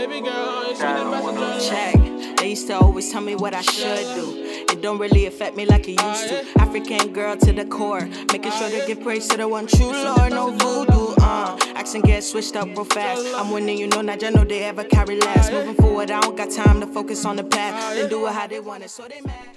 Baby 0.00 0.22
girl, 0.22 0.66
you 0.66 1.10
messenger. 1.10 1.68
Check. 1.68 2.36
They 2.38 2.48
used 2.48 2.66
to 2.68 2.78
always 2.78 3.12
tell 3.12 3.20
me 3.20 3.34
what 3.34 3.52
I 3.52 3.60
should 3.60 4.14
do. 4.14 4.32
It 4.72 4.80
don't 4.80 4.96
really 4.96 5.26
affect 5.26 5.58
me 5.58 5.66
like 5.66 5.86
it 5.88 6.00
used 6.00 6.28
to. 6.28 6.42
African 6.58 7.12
girl 7.12 7.36
to 7.36 7.52
the 7.52 7.66
core. 7.66 8.06
Making 8.32 8.50
sure 8.52 8.70
to 8.70 8.82
give 8.86 9.02
praise 9.02 9.28
to 9.28 9.36
the 9.36 9.46
one 9.46 9.66
true 9.66 9.92
Lord, 9.92 10.30
no 10.30 10.52
voodoo. 10.52 11.14
Uh, 11.20 11.58
accent 11.74 12.06
get 12.06 12.24
switched 12.24 12.56
up 12.56 12.68
real 12.68 12.86
fast. 12.86 13.26
I'm 13.34 13.50
winning, 13.50 13.76
you 13.76 13.88
know, 13.88 14.00
not 14.00 14.22
know 14.22 14.42
they 14.42 14.64
ever 14.64 14.84
carry 14.84 15.20
last. 15.20 15.52
Moving 15.52 15.74
forward, 15.74 16.10
I 16.10 16.22
don't 16.22 16.34
got 16.34 16.50
time 16.50 16.80
to 16.80 16.86
focus 16.86 17.26
on 17.26 17.36
the 17.36 17.44
past. 17.44 17.94
They 17.94 18.08
do 18.08 18.26
it 18.26 18.32
how 18.32 18.46
they 18.46 18.60
want 18.60 18.82
it, 18.82 18.88
so 18.88 19.06
they 19.06 19.20
mad. 19.20 19.48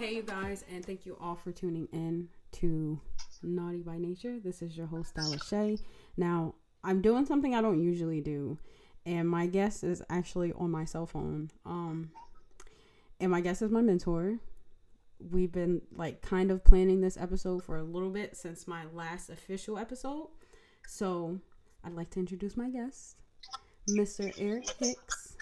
Hey, 0.00 0.16
you 0.16 0.22
guys, 0.22 0.64
and 0.68 0.84
thank 0.84 1.06
you 1.06 1.16
all 1.20 1.36
for 1.36 1.52
tuning 1.52 1.86
in 1.92 2.26
to 2.54 2.98
Naughty 3.44 3.82
by 3.82 3.98
Nature. 3.98 4.40
This 4.42 4.62
is 4.62 4.76
your 4.76 4.88
host, 4.88 5.10
Stella 5.10 5.38
Shay. 5.38 5.78
Now, 6.16 6.56
I'm 6.82 7.02
doing 7.02 7.24
something 7.24 7.54
I 7.54 7.62
don't 7.62 7.80
usually 7.80 8.20
do 8.20 8.58
and 9.04 9.28
my 9.28 9.46
guest 9.46 9.84
is 9.84 10.02
actually 10.08 10.52
on 10.52 10.70
my 10.70 10.84
cell 10.84 11.06
phone. 11.06 11.50
Um, 11.64 12.10
and 13.20 13.30
my 13.30 13.40
guest 13.40 13.62
is 13.62 13.70
my 13.70 13.82
mentor. 13.82 14.38
We've 15.18 15.52
been 15.52 15.82
like 15.94 16.22
kind 16.22 16.50
of 16.50 16.64
planning 16.64 17.00
this 17.00 17.16
episode 17.16 17.62
for 17.62 17.76
a 17.76 17.82
little 17.82 18.10
bit 18.10 18.36
since 18.36 18.66
my 18.66 18.84
last 18.92 19.30
official 19.30 19.78
episode. 19.78 20.28
So 20.86 21.38
I'd 21.84 21.94
like 21.94 22.10
to 22.10 22.20
introduce 22.20 22.56
my 22.56 22.68
guest, 22.70 23.16
Mr. 23.88 24.32
Eric 24.38 24.68
Hicks. 24.78 25.36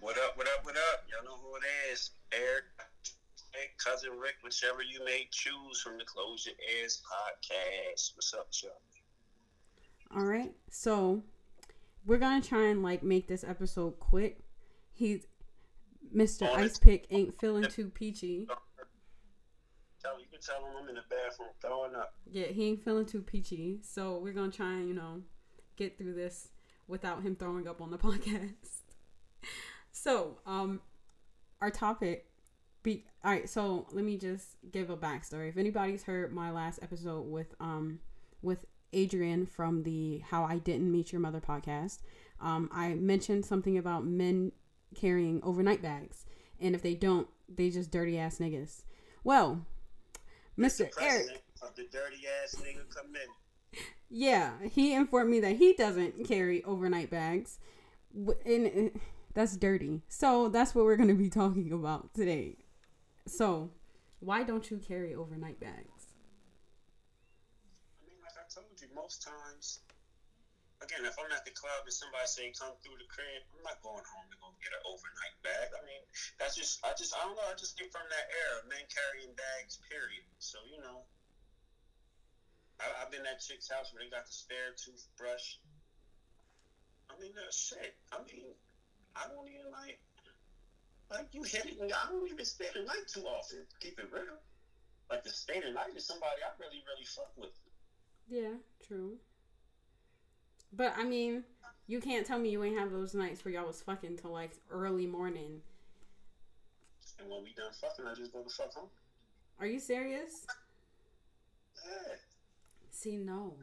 What 0.00 0.16
up, 0.18 0.36
what 0.36 0.46
up, 0.46 0.64
what 0.64 0.76
up? 0.76 1.04
Y'all 1.08 1.24
know 1.24 1.38
who 1.42 1.56
it 1.56 1.92
is. 1.92 2.10
Eric, 2.32 2.64
cousin 3.84 4.10
Rick, 4.18 4.36
whichever 4.44 4.82
you 4.82 5.04
may 5.04 5.26
choose 5.30 5.80
from 5.80 5.98
the 5.98 6.04
Close 6.04 6.46
Your 6.46 6.54
Ears 6.78 7.02
podcast. 7.06 8.12
What's 8.14 8.34
up, 8.34 8.48
y'all? 8.62 8.72
All 10.16 10.26
right. 10.26 10.52
So 10.70 11.22
we're 12.06 12.18
gonna 12.18 12.42
try 12.42 12.66
and 12.68 12.82
like 12.82 13.02
make 13.02 13.28
this 13.28 13.44
episode 13.44 13.98
quick. 13.98 14.40
He's 14.92 15.26
Mr. 16.14 16.48
Ice 16.54 16.78
Pick 16.78 17.06
ain't 17.10 17.38
feeling 17.40 17.64
too 17.64 17.88
peachy. 17.88 18.46
Tell 20.02 20.18
you 20.18 20.26
can 20.30 20.40
tell 20.40 20.64
him 20.64 20.72
I'm 20.82 20.88
in 20.88 20.94
the 20.94 21.02
bathroom 21.10 21.50
throwing 21.60 21.94
up. 21.94 22.14
Yeah, 22.30 22.46
he 22.46 22.68
ain't 22.68 22.82
feeling 22.82 23.06
too 23.06 23.22
peachy. 23.22 23.80
So 23.82 24.18
we're 24.18 24.32
gonna 24.32 24.50
try 24.50 24.72
and 24.72 24.88
you 24.88 24.94
know 24.94 25.22
get 25.76 25.98
through 25.98 26.14
this 26.14 26.48
without 26.88 27.22
him 27.22 27.36
throwing 27.36 27.68
up 27.68 27.80
on 27.80 27.90
the 27.90 27.98
podcast. 27.98 28.82
so 29.92 30.38
um, 30.46 30.80
our 31.60 31.70
topic. 31.70 32.26
Be 32.82 33.04
all 33.22 33.30
right. 33.30 33.48
So 33.48 33.86
let 33.92 34.04
me 34.04 34.16
just 34.16 34.56
give 34.72 34.88
a 34.88 34.96
backstory. 34.96 35.50
If 35.50 35.58
anybody's 35.58 36.02
heard 36.02 36.32
my 36.32 36.50
last 36.50 36.78
episode 36.82 37.26
with 37.26 37.54
um 37.60 37.98
with 38.40 38.64
Adrian 38.92 39.46
from 39.46 39.82
the 39.82 40.22
How 40.30 40.44
I 40.44 40.58
Didn't 40.58 40.90
Meet 40.90 41.12
Your 41.12 41.20
Mother 41.20 41.40
podcast. 41.40 41.98
Um, 42.40 42.68
I 42.72 42.94
mentioned 42.94 43.44
something 43.44 43.76
about 43.76 44.04
men 44.04 44.52
carrying 44.94 45.40
overnight 45.42 45.82
bags, 45.82 46.24
and 46.60 46.74
if 46.74 46.82
they 46.82 46.94
don't, 46.94 47.28
they 47.48 47.70
just 47.70 47.90
dirty 47.90 48.18
ass 48.18 48.38
niggas. 48.38 48.82
Well, 49.24 49.64
Mr. 50.58 50.88
Eric. 51.00 51.42
Of 51.62 51.74
the 51.74 51.82
dirty 51.92 52.22
ass 52.42 52.56
nigga 52.56 52.88
come 52.94 53.14
in. 53.14 53.80
Yeah, 54.08 54.52
he 54.72 54.94
informed 54.94 55.30
me 55.30 55.40
that 55.40 55.56
he 55.56 55.74
doesn't 55.74 56.26
carry 56.26 56.64
overnight 56.64 57.10
bags, 57.10 57.58
and 58.44 58.98
that's 59.34 59.56
dirty. 59.56 60.02
So 60.08 60.48
that's 60.48 60.74
what 60.74 60.84
we're 60.84 60.96
going 60.96 61.10
to 61.10 61.14
be 61.14 61.30
talking 61.30 61.72
about 61.72 62.12
today. 62.14 62.56
So, 63.26 63.70
why 64.18 64.42
don't 64.42 64.68
you 64.70 64.78
carry 64.78 65.14
overnight 65.14 65.60
bags? 65.60 65.99
Most 69.10 69.26
times, 69.26 69.82
again, 70.86 71.02
if 71.02 71.18
I'm 71.18 71.26
at 71.34 71.42
the 71.42 71.50
club 71.50 71.82
and 71.82 71.90
somebody 71.90 72.30
say 72.30 72.54
come 72.54 72.78
through 72.78 72.94
the 73.02 73.10
crib, 73.10 73.42
I'm 73.50 73.66
not 73.66 73.82
going 73.82 74.06
home 74.06 74.30
to 74.30 74.38
go 74.38 74.54
get 74.62 74.70
an 74.70 74.86
overnight 74.86 75.34
bag. 75.42 75.74
I 75.74 75.82
mean, 75.82 75.98
that's 76.38 76.54
just 76.54 76.78
I 76.86 76.94
just 76.94 77.10
I 77.18 77.26
don't 77.26 77.34
know. 77.34 77.42
I 77.50 77.58
just 77.58 77.74
get 77.74 77.90
from 77.90 78.06
that 78.06 78.26
era, 78.30 78.70
men 78.70 78.86
carrying 78.86 79.34
bags. 79.34 79.82
Period. 79.90 80.22
So 80.38 80.62
you 80.70 80.78
know, 80.78 81.02
I, 82.78 83.02
have 83.02 83.10
been 83.10 83.26
at 83.26 83.42
chick's 83.42 83.66
house 83.66 83.90
where 83.90 83.98
they 83.98 84.14
got 84.14 84.30
the 84.30 84.36
spare 84.46 84.78
toothbrush. 84.78 85.58
I 87.10 87.18
mean, 87.18 87.34
uh, 87.34 87.50
shit. 87.50 87.98
I 88.14 88.22
mean, 88.22 88.46
I 89.18 89.26
don't 89.26 89.50
even 89.50 89.74
like 89.74 89.98
like 91.10 91.34
you 91.34 91.42
hit 91.42 91.66
it. 91.66 91.82
I 91.82 92.14
don't 92.14 92.30
even 92.30 92.46
stay 92.46 92.70
the 92.70 92.86
night 92.86 93.10
too 93.10 93.26
often. 93.26 93.66
Keep 93.82 93.98
it 93.98 94.06
real. 94.14 94.38
Like 95.10 95.26
the 95.26 95.34
stay 95.34 95.58
the 95.58 95.74
night 95.74 95.98
is 95.98 96.06
somebody 96.06 96.46
I 96.46 96.54
really 96.62 96.78
really 96.86 97.10
fuck 97.10 97.34
with. 97.34 97.50
Yeah, 98.30 98.54
true. 98.86 99.16
But 100.72 100.94
I 100.96 101.02
mean, 101.02 101.42
you 101.88 102.00
can't 102.00 102.24
tell 102.24 102.38
me 102.38 102.50
you 102.50 102.62
ain't 102.62 102.78
have 102.78 102.92
those 102.92 103.12
nights 103.12 103.44
where 103.44 103.52
y'all 103.52 103.66
was 103.66 103.82
fucking 103.82 104.18
till 104.18 104.30
like 104.30 104.52
early 104.70 105.06
morning. 105.06 105.60
And 107.18 107.28
when 107.28 107.42
we 107.42 107.52
done 107.54 107.72
fucking, 107.72 108.06
I 108.06 108.14
just 108.14 108.32
go 108.32 108.42
to 108.42 108.48
fuck 108.48 108.72
home. 108.72 108.88
Are 109.58 109.66
you 109.66 109.80
serious? 109.80 110.46
Yeah. 111.84 112.14
See, 112.90 113.16
no, 113.16 113.54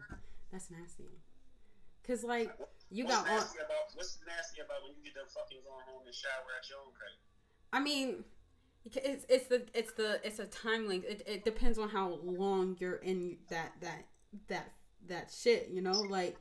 that's 0.52 0.70
nasty. 0.70 1.06
Cause 2.06 2.24
like 2.24 2.52
you 2.90 3.06
what's 3.06 3.18
got 3.18 3.28
nasty 3.28 3.60
about 3.60 3.96
what's 3.96 4.18
nasty 4.28 4.62
about 4.62 4.84
when 4.84 4.94
you 4.98 5.04
get 5.04 5.16
done 5.16 5.26
fucking 5.34 5.60
going 5.64 5.84
home 5.88 6.04
and 6.06 6.16
shower 6.16 6.52
at 6.60 6.70
your 6.70 6.80
own 6.80 6.92
crib? 6.94 7.16
I 7.72 7.80
mean, 7.80 8.24
it's 8.86 9.26
it's 9.30 9.48
the 9.48 9.66
it's 9.74 9.94
the 9.94 10.20
it's 10.26 10.40
a 10.40 10.46
time 10.46 10.88
length. 10.88 11.06
It, 11.06 11.24
it 11.26 11.46
depends 11.46 11.78
on 11.78 11.90
how 11.90 12.20
long 12.24 12.78
you're 12.80 12.96
in 12.98 13.38
that 13.50 13.74
that 13.82 14.06
that 14.48 14.74
that 15.08 15.32
shit, 15.32 15.70
you 15.72 15.82
know, 15.82 16.02
like 16.02 16.38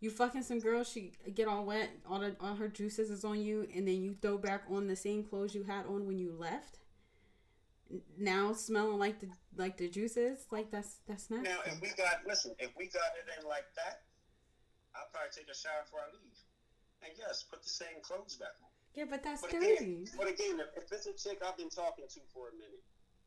you 0.00 0.10
fucking 0.10 0.42
some 0.42 0.60
girl, 0.60 0.84
she 0.84 1.12
get 1.34 1.48
all 1.48 1.64
wet, 1.64 1.90
all 2.08 2.20
the 2.20 2.36
all 2.40 2.54
her 2.56 2.68
juices 2.68 3.10
is 3.10 3.24
on 3.24 3.40
you, 3.40 3.66
and 3.74 3.88
then 3.88 4.02
you 4.02 4.14
throw 4.20 4.36
back 4.36 4.64
on 4.70 4.86
the 4.86 4.96
same 4.96 5.24
clothes 5.24 5.54
you 5.54 5.62
had 5.62 5.86
on 5.86 6.06
when 6.06 6.18
you 6.18 6.36
left. 6.36 6.78
Now 8.18 8.52
smelling 8.52 8.98
like 8.98 9.20
the 9.20 9.28
like 9.56 9.76
the 9.76 9.88
juices, 9.88 10.46
like 10.50 10.70
that's 10.70 11.00
that's 11.06 11.30
not. 11.30 11.42
Now, 11.42 11.58
if 11.66 11.80
we 11.80 11.88
got 11.96 12.26
listen, 12.26 12.52
if 12.58 12.70
we 12.76 12.86
got 12.86 13.16
it 13.16 13.26
in 13.38 13.48
like 13.48 13.64
that, 13.76 14.02
I'll 14.94 15.08
probably 15.12 15.30
take 15.32 15.48
a 15.48 15.56
shower 15.56 15.84
before 15.84 16.00
I 16.00 16.12
leave, 16.12 16.38
and 17.00 17.12
yes, 17.16 17.44
put 17.48 17.62
the 17.62 17.68
same 17.68 18.02
clothes 18.02 18.36
back 18.36 18.56
on. 18.60 18.68
Yeah, 18.94 19.04
but 19.08 19.22
that's 19.22 19.42
but 19.42 19.50
dirty. 19.50 20.04
Again, 20.04 20.08
but 20.16 20.28
again, 20.28 20.60
if, 20.60 20.84
if 20.84 20.92
it's 20.92 21.06
a 21.06 21.14
chick 21.16 21.40
I've 21.40 21.56
been 21.56 21.70
talking 21.72 22.06
to 22.06 22.20
for 22.32 22.52
a 22.52 22.54
minute, 22.54 22.84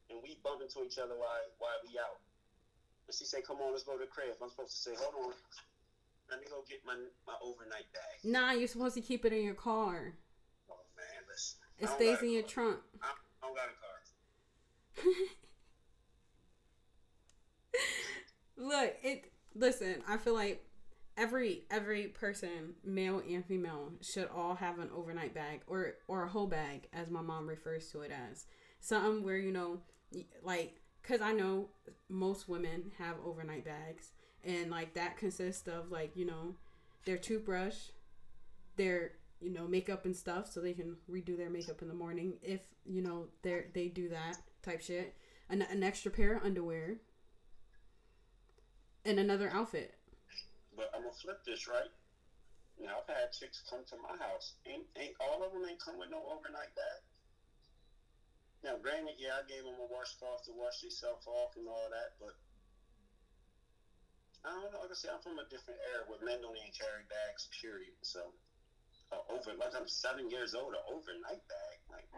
and 0.09 0.19
we 0.21 0.37
bump 0.43 0.61
into 0.61 0.85
each 0.85 0.97
other 0.97 1.17
while 1.17 1.41
while 1.57 1.79
we 1.81 1.97
out, 1.97 2.21
she 3.11 3.25
said, 3.25 3.45
"Come 3.45 3.57
on, 3.57 3.71
let's 3.71 3.83
go 3.83 3.93
to 3.93 3.99
the 3.99 4.05
crib." 4.05 4.35
I'm 4.41 4.49
supposed 4.49 4.71
to 4.71 4.77
say, 4.77 4.95
"Hold 4.97 5.25
on, 5.25 5.33
let 6.29 6.39
me 6.39 6.47
go 6.49 6.63
get 6.67 6.85
my 6.85 6.95
my 7.25 7.35
overnight 7.41 7.91
bag." 7.93 8.23
Nah, 8.23 8.51
you're 8.51 8.67
supposed 8.67 8.95
to 8.95 9.01
keep 9.01 9.25
it 9.25 9.33
in 9.33 9.43
your 9.43 9.53
car. 9.53 10.13
Oh 10.69 10.75
man, 10.95 11.23
listen. 11.29 11.59
It 11.79 11.89
stays 11.89 12.21
in 12.21 12.31
your 12.31 12.43
trunk. 12.43 12.79
I, 13.01 13.13
don't 13.41 13.55
got 13.55 13.65
a 13.69 15.03
car. 15.03 15.13
Look, 18.57 18.95
it. 19.03 19.31
Listen, 19.55 20.03
I 20.07 20.17
feel 20.17 20.33
like 20.33 20.63
every 21.15 21.63
every 21.71 22.07
person, 22.07 22.75
male 22.83 23.21
and 23.27 23.45
female, 23.45 23.93
should 24.01 24.29
all 24.35 24.55
have 24.55 24.79
an 24.79 24.89
overnight 24.95 25.33
bag 25.33 25.61
or 25.67 25.95
or 26.07 26.23
a 26.23 26.29
whole 26.29 26.47
bag, 26.47 26.87
as 26.93 27.09
my 27.09 27.21
mom 27.21 27.47
refers 27.47 27.89
to 27.91 28.01
it 28.01 28.11
as. 28.11 28.45
Something 28.79 29.23
where 29.23 29.37
you 29.37 29.51
know, 29.51 29.79
like 30.43 30.79
because 31.07 31.21
I 31.21 31.31
know 31.31 31.69
most 32.09 32.49
women 32.49 32.91
have 32.97 33.15
overnight 33.25 33.63
bags, 33.63 34.11
and 34.43 34.69
like 34.69 34.93
that 34.95 35.17
consists 35.17 35.67
of 35.67 35.91
like 35.91 36.11
you 36.15 36.25
know 36.25 36.55
their 37.05 37.17
toothbrush, 37.17 37.75
their 38.75 39.13
you 39.39 39.51
know 39.51 39.67
makeup 39.67 40.05
and 40.05 40.15
stuff, 40.15 40.51
so 40.51 40.59
they 40.59 40.73
can 40.73 40.97
redo 41.09 41.37
their 41.37 41.49
makeup 41.49 41.81
in 41.81 41.87
the 41.87 41.93
morning 41.93 42.33
if 42.41 42.61
you 42.85 43.01
know 43.01 43.27
they 43.41 43.65
they 43.73 43.87
do 43.87 44.09
that 44.09 44.37
type 44.61 44.81
shit. 44.81 45.15
An, 45.49 45.61
an 45.61 45.81
extra 45.81 46.11
pair 46.11 46.35
of 46.35 46.43
underwear, 46.43 46.97
and 49.05 49.17
another 49.17 49.49
outfit. 49.53 49.95
But 50.75 50.91
I'm 50.93 51.03
gonna 51.03 51.13
flip 51.13 51.39
this 51.45 51.69
right. 51.69 51.91
Now 52.81 52.97
I've 53.01 53.15
had 53.15 53.31
chicks 53.31 53.63
come 53.69 53.79
to 53.89 53.95
my 54.03 54.21
house, 54.23 54.55
ain't 54.67 54.83
ain't 54.99 55.15
all 55.21 55.41
of 55.41 55.53
them 55.53 55.63
ain't 55.69 55.79
come 55.79 55.97
with 55.97 56.09
no 56.11 56.17
overnight 56.17 56.75
bag. 56.75 57.06
Now, 58.67 58.75
granted, 58.83 59.15
yeah, 59.15 59.39
I 59.39 59.47
gave 59.47 59.63
them 59.63 59.79
a 59.79 59.87
washcloth 59.87 60.43
to 60.43 60.51
wash 60.51 60.83
themselves 60.83 61.23
off 61.23 61.55
and 61.55 61.71
all 61.71 61.87
that, 61.87 62.19
but 62.19 62.35
I 64.43 64.51
don't 64.51 64.67
know. 64.75 64.83
Like 64.83 64.91
I 64.91 64.97
said, 64.99 65.15
I'm 65.15 65.23
from 65.23 65.39
a 65.39 65.47
different 65.47 65.79
era 65.87 66.03
where 66.11 66.19
men 66.19 66.43
don't 66.43 66.51
even 66.51 66.75
carry 66.75 67.07
bags, 67.07 67.47
period. 67.63 67.95
So, 68.03 68.35
uh, 69.15 69.23
over 69.31 69.55
like 69.55 69.71
I'm 69.71 69.87
seven 69.87 70.27
years 70.27 70.51
old, 70.51 70.75
an 70.75 70.83
overnight 70.91 71.39
bag, 71.47 71.77
like. 71.87 72.11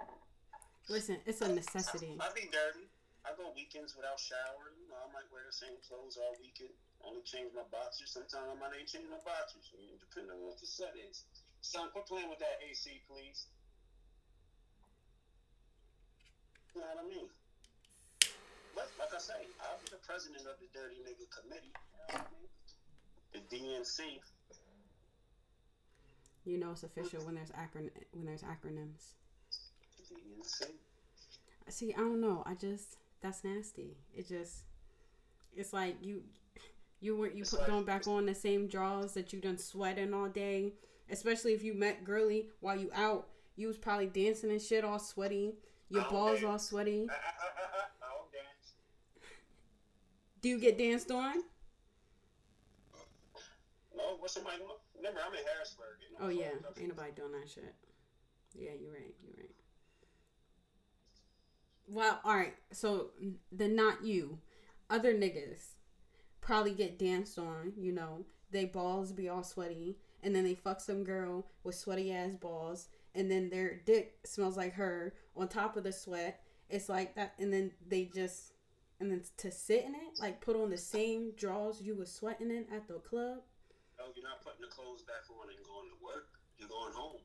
Listen, 0.89 1.21
it's 1.29 1.45
a 1.45 1.53
necessity. 1.53 2.17
I, 2.17 2.25
I 2.25 2.33
be 2.33 2.49
dirty. 2.49 2.89
I 3.21 3.37
go 3.37 3.53
weekends 3.53 3.93
without 3.93 4.17
showering. 4.17 4.73
You 4.81 4.89
know, 4.89 4.97
I 5.05 5.09
might 5.13 5.29
wear 5.29 5.45
the 5.45 5.53
same 5.53 5.77
clothes 5.85 6.17
all 6.17 6.33
weekend. 6.41 6.73
Only 7.05 7.21
change 7.29 7.53
my 7.53 7.69
boxers. 7.69 8.09
Sometimes 8.09 8.49
I 8.49 8.57
might 8.57 8.73
ain't 8.73 8.89
change 8.89 9.05
my 9.05 9.21
boxers. 9.21 9.69
I 9.69 9.85
mean, 9.85 10.01
depending 10.01 10.33
on 10.33 10.41
what 10.49 10.57
the 10.57 10.65
set 10.65 10.97
is. 10.97 11.29
Son, 11.61 11.93
quit 11.93 12.09
playing 12.09 12.25
with 12.25 12.41
that 12.41 12.57
AC, 12.65 13.05
please. 13.05 13.53
You 16.75 16.81
know 16.81 16.87
what 16.93 17.05
I 17.05 17.09
mean? 17.09 17.27
But 18.75 18.89
like 18.99 19.13
I 19.13 19.19
say, 19.19 19.33
I'll 19.61 19.79
be 19.83 19.89
the 19.91 20.01
president 20.05 20.45
of 20.45 20.55
the 20.59 20.69
Dirty 20.73 21.01
Nigga 21.03 21.25
Committee. 21.33 21.73
You 21.73 22.15
know 22.15 22.21
what 22.21 22.27
I 22.27 22.33
mean? 22.33 22.49
The 23.33 23.41
DNC. 23.55 24.19
You 26.45 26.57
know 26.57 26.71
it's 26.71 26.83
official 26.83 27.23
when 27.25 27.35
there's 27.35 27.51
acron 27.51 27.89
when 28.13 28.25
there's 28.25 28.43
acronyms. 28.43 29.13
DNC. 30.09 30.71
See, 31.67 31.93
I 31.93 31.97
don't 31.97 32.21
know. 32.21 32.43
I 32.45 32.55
just 32.55 32.97
that's 33.21 33.43
nasty. 33.43 33.97
It 34.15 34.27
just 34.27 34.63
it's 35.55 35.73
like 35.73 35.97
you 36.01 36.23
you 37.01 37.15
were 37.15 37.29
you 37.29 37.43
put 37.43 37.67
going 37.67 37.85
back 37.85 38.07
on 38.07 38.25
the 38.25 38.35
same 38.35 38.67
drawers 38.67 39.13
that 39.13 39.33
you 39.33 39.39
done 39.39 39.57
sweating 39.57 40.13
all 40.13 40.27
day. 40.27 40.73
Especially 41.11 41.53
if 41.53 41.63
you 41.63 41.73
met 41.73 42.03
girly 42.03 42.47
while 42.59 42.77
you 42.77 42.91
out, 42.93 43.27
you 43.55 43.67
was 43.67 43.77
probably 43.77 44.07
dancing 44.07 44.51
and 44.51 44.61
shit 44.61 44.83
all 44.83 44.99
sweaty. 44.99 45.53
Your 45.89 46.05
Oh, 46.05 46.09
balls 46.09 46.41
man. 46.41 46.51
all 46.51 46.59
sweaty. 46.59 47.07
Dance. 47.07 48.73
Do 50.41 50.49
you 50.49 50.59
get 50.59 50.77
danced 50.77 51.11
on? 51.11 51.43
No, 53.95 54.15
what's 54.19 54.33
somebody? 54.33 54.57
Remember, 54.95 55.19
I'm 55.25 55.33
in 55.33 55.39
Harrisburg. 55.53 55.97
You 56.01 56.17
know, 56.19 56.25
Oh 56.25 56.29
yeah, 56.29 56.51
ain't 56.79 56.89
nobody 56.89 57.11
doing 57.11 57.31
that 57.33 57.49
shit. 57.49 57.73
Yeah, 58.53 58.71
you're 58.79 58.91
right. 58.91 59.15
You're 59.23 59.35
right. 59.37 59.55
Well, 61.87 62.19
all 62.23 62.35
right. 62.35 62.55
So 62.71 63.11
the 63.51 63.67
not 63.67 64.03
you, 64.05 64.39
other 64.89 65.13
niggas 65.13 65.73
probably 66.41 66.71
get 66.73 66.99
danced 66.99 67.37
on. 67.39 67.73
You 67.77 67.91
know, 67.91 68.25
they 68.51 68.65
balls 68.65 69.11
be 69.11 69.27
all 69.29 69.43
sweaty, 69.43 69.97
and 70.23 70.35
then 70.35 70.43
they 70.43 70.55
fuck 70.55 70.81
some 70.81 71.03
girl 71.03 71.47
with 71.63 71.75
sweaty 71.75 72.11
ass 72.13 72.35
balls, 72.39 72.89
and 73.15 73.29
then 73.29 73.49
their 73.49 73.81
dick 73.85 74.19
smells 74.25 74.57
like 74.57 74.73
her 74.73 75.13
on 75.35 75.47
top 75.47 75.77
of 75.77 75.83
the 75.83 75.91
sweat. 75.91 76.41
It's 76.69 76.89
like 76.89 77.15
that, 77.15 77.33
and 77.39 77.51
then 77.51 77.71
they 77.87 78.05
just, 78.05 78.53
and 78.99 79.11
then 79.11 79.23
to 79.37 79.51
sit 79.51 79.85
in 79.85 79.95
it, 79.95 80.19
like 80.21 80.41
put 80.41 80.55
on 80.55 80.69
the 80.69 80.77
same 80.77 81.31
drawers 81.35 81.81
you 81.81 81.95
were 81.95 82.05
sweating 82.05 82.51
in 82.51 82.65
at 82.73 82.87
the 82.87 82.95
club. 82.95 83.39
No, 83.97 84.05
you're 84.15 84.23
not 84.23 84.41
putting 84.43 84.61
the 84.61 84.67
clothes 84.67 85.01
back 85.01 85.23
on 85.29 85.49
and 85.49 85.65
going 85.65 85.89
to 85.89 86.03
work. 86.03 86.27
You're 86.57 86.69
going 86.69 86.93
home. 86.93 87.21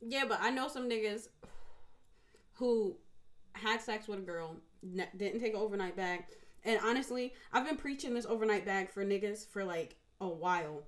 Yeah, 0.00 0.24
but 0.28 0.38
I 0.40 0.50
know 0.50 0.68
some 0.68 0.88
niggas 0.88 1.28
who 2.54 2.96
had 3.52 3.80
sex 3.80 4.06
with 4.06 4.18
a 4.18 4.22
girl, 4.22 4.56
didn't 5.16 5.40
take 5.40 5.54
an 5.54 5.60
overnight 5.60 5.96
bag. 5.96 6.24
And 6.64 6.78
honestly, 6.84 7.34
I've 7.52 7.66
been 7.66 7.76
preaching 7.76 8.14
this 8.14 8.26
overnight 8.26 8.64
bag 8.64 8.90
for 8.90 9.04
niggas 9.04 9.46
for 9.48 9.64
like 9.64 9.96
a 10.20 10.28
while. 10.28 10.82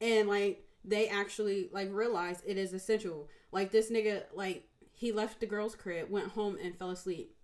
And 0.00 0.28
like 0.28 0.64
they 0.88 1.08
actually 1.08 1.68
like 1.72 1.92
realized 1.92 2.42
it 2.46 2.56
is 2.56 2.72
essential. 2.72 3.28
Like 3.52 3.70
this 3.70 3.90
nigga 3.90 4.24
like 4.34 4.64
he 4.92 5.12
left 5.12 5.40
the 5.40 5.46
girl's 5.46 5.76
crib, 5.76 6.10
went 6.10 6.28
home 6.28 6.56
and 6.62 6.76
fell 6.76 6.90
asleep. 6.90 7.34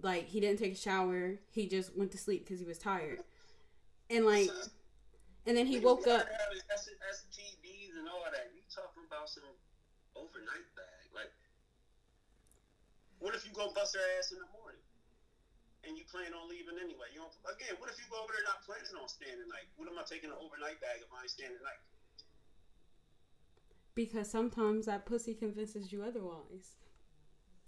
Like 0.00 0.28
he 0.28 0.40
didn't 0.40 0.58
take 0.58 0.74
a 0.74 0.76
shower. 0.76 1.40
He 1.50 1.66
just 1.66 1.96
went 1.96 2.12
to 2.12 2.18
sleep 2.18 2.46
cuz 2.46 2.60
he 2.60 2.66
was 2.66 2.78
tired. 2.78 3.20
And 4.10 4.26
like 4.26 4.50
and 5.46 5.56
then 5.56 5.66
he 5.66 5.78
woke 5.80 6.06
up 6.06 6.24
out 6.24 6.32
having 6.40 6.60
S- 6.72 6.88
STDs 6.88 7.96
and 7.98 8.08
all 8.08 8.24
that. 8.24 8.52
You 8.52 8.60
talking 8.72 9.04
about 9.08 9.28
some 9.28 9.44
overnight 10.16 10.68
bag? 10.76 11.04
Like, 11.12 11.32
what 13.20 13.34
if 13.34 13.44
you 13.44 13.52
go 13.52 13.72
bust 13.72 13.96
her 13.96 14.04
ass 14.18 14.32
in 14.32 14.40
the 14.40 14.48
morning 14.56 14.80
and 15.84 15.96
you 15.96 16.04
plan 16.08 16.32
on 16.32 16.48
leaving 16.48 16.80
anyway? 16.80 17.12
You 17.12 17.24
don't, 17.24 17.36
again, 17.44 17.76
what 17.76 17.92
if 17.92 18.00
you 18.00 18.08
go 18.08 18.24
over 18.24 18.32
there 18.32 18.44
not 18.48 18.64
planning 18.64 18.96
on 18.96 19.08
staying 19.08 19.36
the 19.36 19.48
night? 19.52 19.68
What 19.76 19.88
am 19.88 20.00
I 20.00 20.04
taking 20.08 20.32
an 20.32 20.40
overnight 20.40 20.80
bag 20.80 21.04
if 21.04 21.12
I 21.12 21.24
ain't 21.24 21.32
staying 21.32 21.52
the 21.52 21.64
night? 21.64 21.80
Because 23.94 24.30
sometimes 24.30 24.86
that 24.86 25.06
pussy 25.06 25.34
convinces 25.34 25.92
you 25.92 26.02
otherwise. 26.02 26.76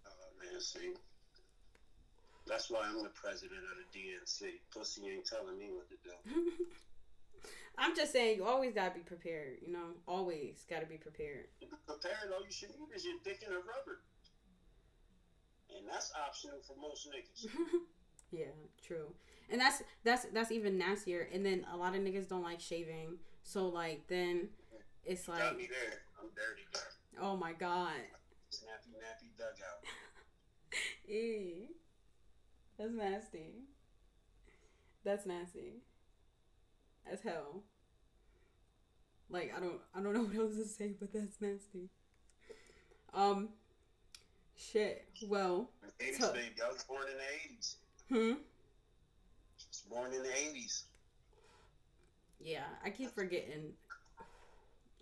Oh 0.06 0.10
man, 0.40 0.60
see. 0.60 0.94
That's 2.46 2.70
why 2.70 2.86
I'm 2.88 3.02
the 3.02 3.10
president 3.10 3.58
of 3.58 3.76
the 3.78 3.98
DNC. 3.98 4.50
Pussy 4.72 5.02
ain't 5.08 5.26
telling 5.26 5.58
me 5.58 5.70
what 5.72 5.88
to 5.88 5.96
do. 6.04 6.52
I'm 7.78 7.94
just 7.94 8.12
saying, 8.12 8.38
you 8.38 8.44
always 8.44 8.72
gotta 8.72 8.94
be 8.94 9.00
prepared. 9.00 9.58
You 9.60 9.72
know, 9.72 9.94
always 10.06 10.64
gotta 10.68 10.86
be 10.86 10.96
prepared. 10.96 11.46
Prepared, 11.86 12.32
all 12.32 12.44
you 12.44 12.50
should 12.50 12.70
need 12.70 12.94
is 12.94 13.04
your 13.04 13.14
dick 13.24 13.42
and 13.44 13.52
a 13.54 13.58
rubber. 13.58 14.00
And 15.76 15.86
that's 15.90 16.12
optional 16.26 16.58
for 16.66 16.74
most 16.80 17.08
niggas. 17.08 17.50
yeah, 18.30 18.46
true. 18.82 19.12
And 19.50 19.60
that's 19.60 19.82
that's 20.04 20.26
that's 20.32 20.50
even 20.50 20.78
nastier. 20.78 21.28
And 21.32 21.44
then 21.44 21.66
a 21.72 21.76
lot 21.76 21.94
of 21.94 22.00
niggas 22.00 22.28
don't 22.28 22.42
like 22.42 22.60
shaving, 22.60 23.18
so 23.42 23.68
like 23.68 24.06
then 24.08 24.48
it's 25.04 25.26
Got 25.26 25.40
like, 25.40 25.56
me 25.56 25.68
there. 25.68 26.00
I'm 26.18 26.28
dirty, 26.34 26.62
oh 27.20 27.36
my 27.36 27.52
god, 27.52 27.92
Snappy, 28.50 28.90
nappy 28.96 29.36
dugout. 29.36 29.82
Eee. 31.08 31.68
that's 32.78 32.92
nasty. 32.92 33.64
That's 35.04 35.26
nasty. 35.26 35.82
As 37.10 37.20
hell. 37.22 37.62
Like 39.30 39.52
I 39.56 39.60
don't 39.60 39.80
I 39.94 40.02
don't 40.02 40.14
know 40.14 40.22
what 40.24 40.36
else 40.36 40.56
to 40.56 40.64
say, 40.64 40.94
but 40.98 41.12
that's 41.12 41.40
nasty. 41.40 41.90
Um, 43.14 43.50
shit. 44.56 45.06
Well, 45.28 45.70
80s, 46.00 46.18
Tough. 46.18 46.34
baby. 46.34 46.50
I 46.64 46.72
was 46.72 46.82
born 46.84 47.04
in 47.10 47.16
the 47.16 47.54
80s. 47.54 47.74
hmm. 48.10 48.38
Was 49.70 49.82
born 49.88 50.12
in 50.12 50.22
the 50.22 50.28
80s. 50.28 50.82
Yeah, 52.40 52.64
I 52.84 52.90
keep 52.90 53.14
forgetting 53.14 53.72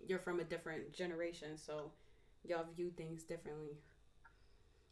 you're 0.05 0.19
from 0.19 0.39
a 0.39 0.43
different 0.43 0.93
generation, 0.93 1.57
so 1.57 1.91
y'all 2.43 2.65
view 2.75 2.91
things 2.95 3.23
differently. 3.23 3.77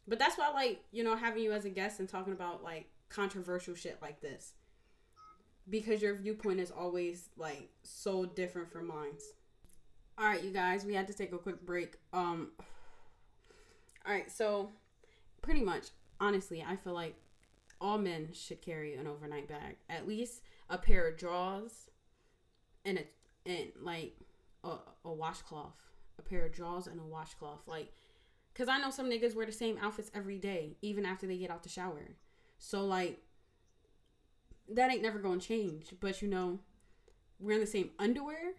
But 0.06 0.18
that's 0.18 0.36
why, 0.36 0.50
like, 0.50 0.84
you 0.92 1.02
know, 1.02 1.16
having 1.16 1.42
you 1.42 1.52
as 1.52 1.64
a 1.64 1.70
guest 1.70 2.00
and 2.00 2.08
talking 2.08 2.32
about 2.32 2.62
like 2.62 2.86
controversial 3.08 3.74
shit 3.74 3.98
like 4.02 4.20
this, 4.20 4.52
because 5.68 6.02
your 6.02 6.16
viewpoint 6.16 6.60
is 6.60 6.70
always 6.70 7.28
like 7.36 7.70
so 7.82 8.24
different 8.24 8.70
from 8.70 8.88
mine. 8.88 9.16
All 10.18 10.26
right, 10.26 10.44
you 10.44 10.50
guys, 10.50 10.84
we 10.84 10.94
had 10.94 11.08
to 11.08 11.14
take 11.14 11.32
a 11.32 11.38
quick 11.38 11.64
break. 11.64 11.96
Um, 12.12 12.52
all 14.06 14.12
right, 14.12 14.30
so 14.30 14.70
pretty 15.42 15.62
much, 15.62 15.88
honestly, 16.20 16.64
I 16.66 16.76
feel 16.76 16.92
like 16.92 17.16
all 17.80 17.98
men 17.98 18.28
should 18.32 18.62
carry 18.62 18.94
an 18.94 19.06
overnight 19.06 19.48
bag, 19.48 19.76
at 19.88 20.06
least 20.06 20.42
a 20.70 20.78
pair 20.78 21.08
of 21.08 21.16
drawers 21.16 21.90
and 22.84 22.98
a 22.98 23.04
and 23.46 23.72
like 23.82 24.16
a, 24.64 24.78
a 25.04 25.12
washcloth, 25.12 25.80
a 26.18 26.22
pair 26.22 26.46
of 26.46 26.52
drawers 26.52 26.86
and 26.86 27.00
a 27.00 27.04
washcloth, 27.04 27.66
like, 27.66 27.92
cause 28.54 28.68
I 28.68 28.78
know 28.78 28.90
some 28.90 29.10
niggas 29.10 29.34
wear 29.34 29.46
the 29.46 29.52
same 29.52 29.78
outfits 29.80 30.10
every 30.14 30.38
day, 30.38 30.76
even 30.82 31.04
after 31.04 31.26
they 31.26 31.36
get 31.36 31.50
out 31.50 31.62
the 31.62 31.68
shower. 31.68 32.16
So 32.58 32.84
like, 32.84 33.20
that 34.68 34.90
ain't 34.90 35.02
never 35.02 35.18
gonna 35.18 35.40
change. 35.40 35.94
But 36.00 36.22
you 36.22 36.28
know, 36.28 36.60
wearing 37.38 37.60
the 37.60 37.66
same 37.66 37.90
underwear, 37.98 38.54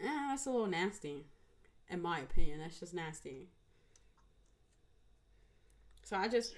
eh, 0.00 0.26
that's 0.28 0.46
a 0.46 0.50
little 0.50 0.66
nasty, 0.66 1.26
in 1.88 2.00
my 2.02 2.20
opinion. 2.20 2.60
That's 2.60 2.78
just 2.80 2.94
nasty. 2.94 3.48
So 6.04 6.16
I 6.16 6.28
just 6.28 6.54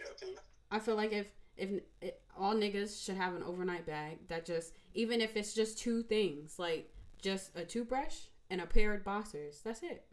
I 0.70 0.78
feel 0.78 0.96
like 0.96 1.12
if 1.12 1.26
if 1.56 1.70
it, 2.00 2.20
all 2.38 2.54
niggas 2.54 3.04
should 3.04 3.16
have 3.16 3.34
an 3.34 3.42
overnight 3.42 3.86
bag 3.86 4.18
that 4.28 4.46
just 4.46 4.72
even 4.94 5.20
if 5.20 5.36
it's 5.36 5.54
just 5.54 5.78
two 5.78 6.02
things 6.02 6.58
like 6.58 6.91
just 7.22 7.56
a 7.56 7.64
toothbrush 7.64 8.26
and 8.50 8.60
a 8.60 8.66
pair 8.66 8.92
of 8.92 9.04
boxers. 9.04 9.62
That's 9.64 9.82
it. 9.82 10.04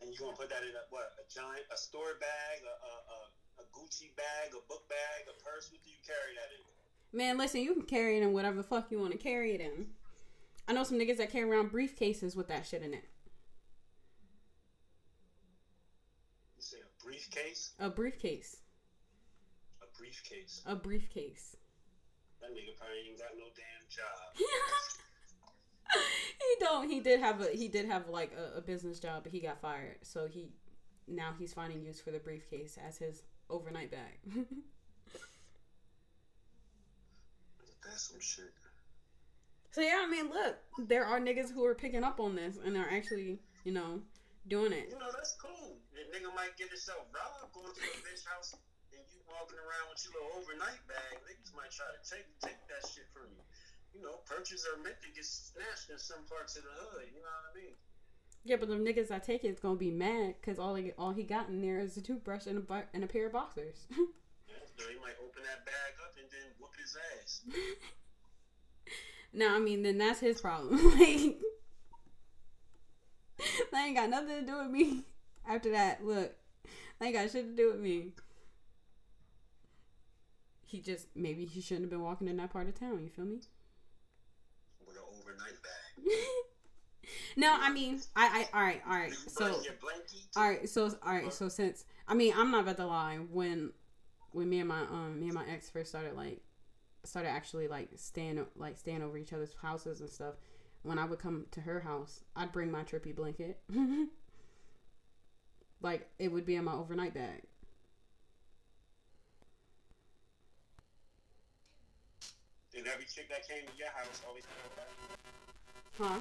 And 0.00 0.12
you 0.12 0.20
gonna 0.20 0.36
put 0.36 0.50
that 0.50 0.62
in 0.62 0.68
a 0.68 0.84
what? 0.90 1.16
A 1.18 1.24
giant, 1.32 1.64
a 1.72 1.76
store 1.76 2.20
bag, 2.20 2.60
a, 2.62 2.74
a, 2.84 2.92
a, 2.92 3.18
a 3.62 3.64
Gucci 3.72 4.14
bag, 4.16 4.52
a 4.52 4.60
book 4.68 4.86
bag, 4.88 5.24
a 5.26 5.34
purse. 5.42 5.72
What 5.72 5.82
do 5.82 5.90
you 5.90 5.96
carry 6.06 6.36
that 6.36 6.52
in? 6.52 7.18
Man, 7.18 7.38
listen, 7.38 7.62
you 7.62 7.72
can 7.72 7.82
carry 7.82 8.18
it 8.18 8.22
in 8.22 8.32
whatever 8.32 8.56
the 8.56 8.62
fuck 8.62 8.90
you 8.90 9.00
want 9.00 9.12
to 9.12 9.18
carry 9.18 9.54
it 9.54 9.60
in. 9.60 9.86
I 10.68 10.72
know 10.72 10.84
some 10.84 10.98
niggas 10.98 11.16
that 11.18 11.30
carry 11.32 11.48
around 11.48 11.72
briefcases 11.72 12.36
with 12.36 12.48
that 12.48 12.66
shit 12.66 12.82
in 12.82 12.92
it. 12.92 13.04
You 16.56 16.62
say 16.62 16.78
a 16.78 17.04
briefcase? 17.04 17.72
A 17.78 17.88
briefcase. 17.88 18.56
A 19.82 19.98
briefcase. 19.98 20.62
A 20.66 20.74
briefcase. 20.74 21.56
That 22.40 22.50
nigga 22.50 22.76
probably 22.76 23.08
ain't 23.08 23.18
got 23.18 23.30
no 23.38 23.44
damn 23.56 23.88
job. 23.88 24.36
he 26.58 26.64
don't. 26.64 26.90
He 26.90 27.00
did 27.00 27.20
have 27.20 27.40
a. 27.40 27.48
He 27.50 27.68
did 27.68 27.86
have 27.86 28.08
like 28.08 28.32
a, 28.36 28.58
a 28.58 28.60
business 28.60 28.98
job, 28.98 29.22
but 29.22 29.32
he 29.32 29.40
got 29.40 29.60
fired. 29.60 29.96
So 30.02 30.26
he 30.26 30.48
now 31.08 31.34
he's 31.38 31.52
finding 31.52 31.82
use 31.82 32.00
for 32.00 32.10
the 32.10 32.18
briefcase 32.18 32.78
as 32.86 32.98
his 32.98 33.22
overnight 33.50 33.90
bag. 33.90 34.18
That's 37.84 38.08
some 38.08 38.20
shit. 38.20 38.48
so 39.70 39.82
yeah, 39.82 40.00
I 40.00 40.08
mean, 40.08 40.30
look, 40.32 40.56
there 40.88 41.04
are 41.04 41.20
niggas 41.20 41.52
who 41.52 41.64
are 41.66 41.74
picking 41.74 42.02
up 42.02 42.18
on 42.18 42.34
this 42.34 42.56
and 42.64 42.76
are 42.78 42.88
actually, 42.90 43.38
you 43.64 43.72
know, 43.72 44.00
doing 44.48 44.72
it. 44.72 44.88
You 44.88 44.96
know, 44.98 45.12
that's 45.12 45.36
cool. 45.36 45.76
The 45.92 46.00
nigga 46.08 46.32
might 46.34 46.56
get 46.56 46.72
himself 46.72 47.04
robbed 47.12 47.52
going 47.52 47.68
to 47.68 47.80
a 47.84 48.00
bitch 48.00 48.24
house 48.24 48.56
and 48.96 49.04
you 49.12 49.20
walking 49.28 49.60
around 49.60 49.92
with 49.92 50.00
your 50.00 50.16
little 50.16 50.32
overnight 50.40 50.80
bag. 50.88 51.20
Niggas 51.28 51.52
might 51.52 51.70
try 51.76 51.92
to 51.92 52.00
take 52.00 52.24
take 52.40 52.56
that 52.72 52.88
shit 52.88 53.04
from 53.12 53.28
you. 53.28 53.44
You 53.94 54.02
know, 54.02 54.16
perches 54.26 54.66
are 54.66 54.82
meant 54.82 55.00
to 55.02 55.08
get 55.14 55.24
snatched 55.24 55.90
in 55.90 55.98
some 55.98 56.24
parts 56.28 56.56
of 56.56 56.64
the 56.64 56.70
hood. 56.70 57.06
You 57.14 57.20
know 57.22 57.30
what 57.30 57.54
I 57.54 57.58
mean? 57.62 57.74
Yeah, 58.44 58.56
but 58.56 58.68
the 58.68 58.74
niggas 58.76 59.10
I 59.10 59.18
take 59.18 59.44
it's 59.44 59.60
gonna 59.60 59.76
be 59.76 59.90
mad 59.90 60.36
because 60.40 60.58
all 60.58 60.74
he 60.74 60.92
all 60.98 61.12
he 61.12 61.22
got 61.22 61.48
in 61.48 61.62
there 61.62 61.80
is 61.80 61.96
a 61.96 62.02
toothbrush 62.02 62.46
and 62.46 62.58
a 62.58 62.60
bu- 62.60 62.90
and 62.92 63.04
a 63.04 63.06
pair 63.06 63.26
of 63.26 63.32
boxers. 63.32 63.86
So 64.76 64.88
he 64.88 64.96
might 64.98 65.14
open 65.22 65.42
that 65.44 65.64
bag 65.64 65.94
up 66.04 66.14
and 66.18 66.26
then 66.32 66.50
whoop 66.58 66.72
his 66.76 66.96
ass. 67.22 67.42
now, 69.32 69.54
I 69.56 69.58
mean, 69.58 69.82
then 69.82 69.98
that's 69.98 70.20
his 70.20 70.40
problem. 70.40 70.98
like, 70.98 71.38
that 73.72 73.86
ain't 73.86 73.96
got 73.96 74.10
nothing 74.10 74.40
to 74.40 74.46
do 74.46 74.58
with 74.58 74.70
me. 74.70 75.04
After 75.46 75.70
that, 75.72 76.04
look, 76.04 76.34
that 76.98 77.06
ain't 77.06 77.14
got 77.14 77.30
shit 77.30 77.44
to 77.44 77.56
do 77.56 77.70
with 77.72 77.80
me. 77.80 78.12
He 80.62 80.80
just 80.80 81.06
maybe 81.14 81.44
he 81.44 81.60
shouldn't 81.60 81.84
have 81.84 81.90
been 81.90 82.02
walking 82.02 82.26
in 82.28 82.36
that 82.38 82.50
part 82.50 82.68
of 82.68 82.74
town. 82.78 83.02
You 83.04 83.08
feel 83.10 83.24
me? 83.24 83.40
Overnight 85.34 85.62
bag. 85.62 86.12
No, 87.36 87.56
I 87.58 87.70
mean, 87.70 88.00
I, 88.16 88.46
I, 88.52 88.56
all 88.56 88.64
right, 88.64 88.82
all 88.88 88.96
right. 88.96 89.12
So, 89.12 89.50
bring 89.50 89.64
your 89.64 89.72
blankie. 89.74 90.24
all 90.36 90.48
right, 90.48 90.68
so, 90.68 90.84
all 91.04 91.12
right, 91.12 91.32
so 91.32 91.48
since 91.48 91.84
I 92.06 92.14
mean, 92.14 92.32
I'm 92.36 92.50
not 92.50 92.62
about 92.62 92.76
to 92.76 92.86
lie. 92.86 93.16
When, 93.30 93.72
when 94.32 94.48
me 94.48 94.60
and 94.60 94.68
my 94.68 94.82
um, 94.82 95.18
me 95.20 95.26
and 95.26 95.34
my 95.34 95.44
ex 95.50 95.68
first 95.70 95.90
started 95.90 96.14
like, 96.14 96.40
started 97.02 97.28
actually 97.28 97.68
like 97.68 97.90
staying 97.96 98.44
like 98.56 98.78
staying 98.78 99.02
over 99.02 99.18
each 99.18 99.32
other's 99.32 99.54
houses 99.60 100.00
and 100.00 100.08
stuff. 100.08 100.34
When 100.82 100.98
I 100.98 101.06
would 101.06 101.18
come 101.18 101.46
to 101.52 101.60
her 101.62 101.80
house, 101.80 102.22
I'd 102.36 102.52
bring 102.52 102.70
my 102.70 102.82
trippy 102.82 103.14
blanket. 103.14 103.58
like 105.80 106.08
it 106.18 106.28
would 106.28 106.46
be 106.46 106.56
in 106.56 106.64
my 106.64 106.74
overnight 106.74 107.14
bag. 107.14 107.42
And 112.76 112.86
every 112.90 113.06
chick 113.06 113.30
that 113.30 113.46
came 113.46 113.62
to 113.66 113.74
your 113.78 113.88
house 113.94 114.20
always 114.26 114.42
came 114.42 114.58
with 114.66 114.76
that. 114.82 114.90
Huh? 115.94 116.18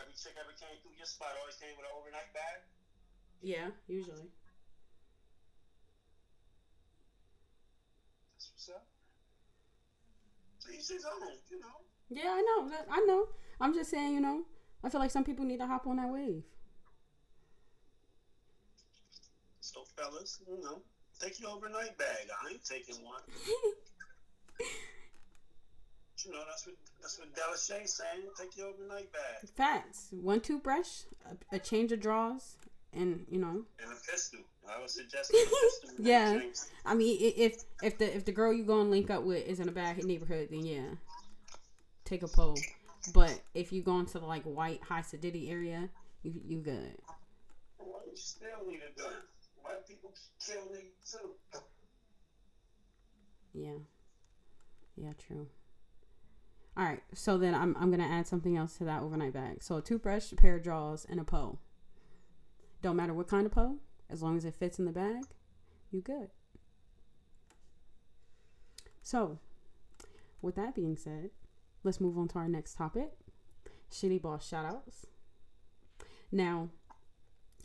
Every 0.00 0.16
chick 0.16 0.32
ever 0.40 0.56
came 0.56 0.80
through 0.80 0.96
your 0.96 1.06
spot 1.06 1.36
always 1.40 1.56
came 1.60 1.76
with 1.76 1.84
an 1.84 1.92
overnight 1.92 2.32
bag. 2.32 2.64
Yeah, 3.42 3.68
usually. 3.86 4.32
That's 8.32 8.48
what's 8.56 8.68
up. 8.72 8.86
So 10.58 10.72
each 10.72 10.88
his 10.88 11.04
own, 11.04 11.36
you 11.50 11.60
know. 11.60 11.84
Yeah, 12.08 12.32
I 12.32 12.40
know. 12.40 12.72
I 12.90 13.00
know. 13.04 13.28
I'm 13.60 13.74
just 13.74 13.90
saying, 13.90 14.14
you 14.14 14.20
know, 14.20 14.44
I 14.82 14.88
feel 14.88 15.00
like 15.00 15.10
some 15.10 15.24
people 15.24 15.44
need 15.44 15.60
to 15.60 15.66
hop 15.66 15.86
on 15.86 15.96
that 15.96 16.08
wave. 16.08 16.44
So 19.60 19.84
fellas, 19.96 20.40
you 20.48 20.62
know, 20.62 20.80
take 21.20 21.40
your 21.40 21.50
overnight 21.50 21.98
bag. 21.98 22.28
I 22.42 22.52
ain't 22.52 22.64
taking 22.64 22.96
one. 23.04 23.20
you 26.26 26.32
know, 26.32 26.40
that's 26.48 26.66
what 26.66 26.74
that's 27.00 27.18
what 27.18 27.28
Stella 27.34 27.80
Shay's 27.80 27.94
saying. 27.94 28.26
Take 28.38 28.56
your 28.56 28.68
overnight 28.68 29.12
bag 29.12 29.48
Facts. 29.54 30.08
One 30.10 30.40
toothbrush, 30.40 31.02
a, 31.30 31.56
a 31.56 31.58
change 31.58 31.92
of 31.92 32.00
drawers, 32.00 32.56
and 32.92 33.26
you 33.30 33.38
know, 33.38 33.64
and 33.82 33.92
a 33.92 34.10
pistol. 34.10 34.40
I 34.68 34.80
would 34.80 34.90
suggest 34.90 35.30
a 35.30 35.34
pistol. 35.82 36.04
Yeah. 36.04 36.40
I 36.86 36.94
mean, 36.94 37.18
if 37.20 37.64
if 37.82 37.98
the 37.98 38.14
if 38.14 38.24
the 38.24 38.32
girl 38.32 38.52
you 38.52 38.64
go 38.64 38.80
and 38.80 38.90
link 38.90 39.10
up 39.10 39.24
with 39.24 39.46
is 39.46 39.60
in 39.60 39.68
a 39.68 39.72
bad 39.72 40.02
neighborhood, 40.04 40.48
then 40.50 40.64
yeah, 40.64 40.94
take 42.04 42.22
a 42.22 42.28
pole. 42.28 42.58
But 43.12 43.40
if 43.54 43.72
you 43.72 43.82
go 43.82 43.98
into 43.98 44.18
the 44.18 44.26
like 44.26 44.44
white 44.44 44.82
high 44.82 45.02
sedity 45.02 45.50
area, 45.50 45.90
you 46.22 46.32
you 46.46 46.58
good. 46.60 46.96
Why 47.78 47.98
you 48.10 48.16
still 48.16 48.48
need 48.66 48.80
a 48.80 49.00
gun? 49.00 49.12
White 49.62 49.86
people 49.86 50.12
kill 50.44 50.62
niggas 50.72 51.12
too. 51.12 51.60
Yeah. 53.52 53.78
Yeah, 54.96 55.12
true. 55.26 55.48
All 56.76 56.84
right, 56.84 57.02
so 57.12 57.38
then 57.38 57.54
I'm 57.54 57.76
I'm 57.78 57.90
gonna 57.90 58.02
add 58.02 58.26
something 58.26 58.56
else 58.56 58.76
to 58.78 58.84
that 58.84 59.02
overnight 59.02 59.32
bag. 59.32 59.62
So 59.62 59.76
a 59.76 59.82
toothbrush, 59.82 60.32
a 60.32 60.36
pair 60.36 60.56
of 60.56 60.64
drawers, 60.64 61.06
and 61.08 61.20
a 61.20 61.24
pole. 61.24 61.60
Don't 62.82 62.96
matter 62.96 63.14
what 63.14 63.28
kind 63.28 63.46
of 63.46 63.52
pole, 63.52 63.78
as 64.10 64.22
long 64.22 64.36
as 64.36 64.44
it 64.44 64.54
fits 64.54 64.78
in 64.78 64.84
the 64.84 64.92
bag, 64.92 65.24
you 65.90 66.00
good. 66.00 66.30
So, 69.02 69.38
with 70.42 70.56
that 70.56 70.74
being 70.74 70.96
said, 70.96 71.30
let's 71.84 72.00
move 72.00 72.18
on 72.18 72.28
to 72.28 72.38
our 72.38 72.48
next 72.48 72.74
topic: 72.74 73.12
shitty 73.90 74.20
boss 74.20 74.50
shoutouts. 74.50 75.04
Now, 76.32 76.70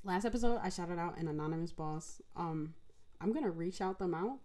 last 0.03 0.25
episode 0.25 0.59
I 0.61 0.69
shouted 0.69 0.99
out 0.99 1.17
an 1.17 1.27
anonymous 1.27 1.71
boss. 1.71 2.21
Um, 2.35 2.75
I'm 3.19 3.31
gonna 3.33 3.49
reach 3.49 3.81
out 3.81 3.97
them 3.97 4.13
out 4.13 4.37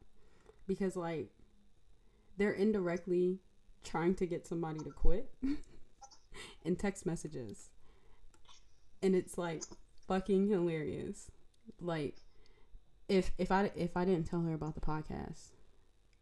because 0.66 0.96
like 0.96 1.28
they're 2.38 2.52
indirectly 2.52 3.40
trying 3.84 4.14
to 4.16 4.26
get 4.26 4.46
somebody 4.46 4.78
to 4.80 4.90
quit 4.90 5.30
in 6.64 6.76
text 6.76 7.06
messages. 7.06 7.70
And 9.02 9.14
it's 9.14 9.36
like 9.36 9.62
fucking 10.08 10.48
hilarious. 10.48 11.30
Like 11.80 12.16
if 13.08 13.30
if 13.38 13.52
I 13.52 13.70
if 13.76 13.96
I 13.96 14.04
didn't 14.04 14.28
tell 14.28 14.42
her 14.42 14.54
about 14.54 14.74
the 14.74 14.80
podcast, 14.80 15.50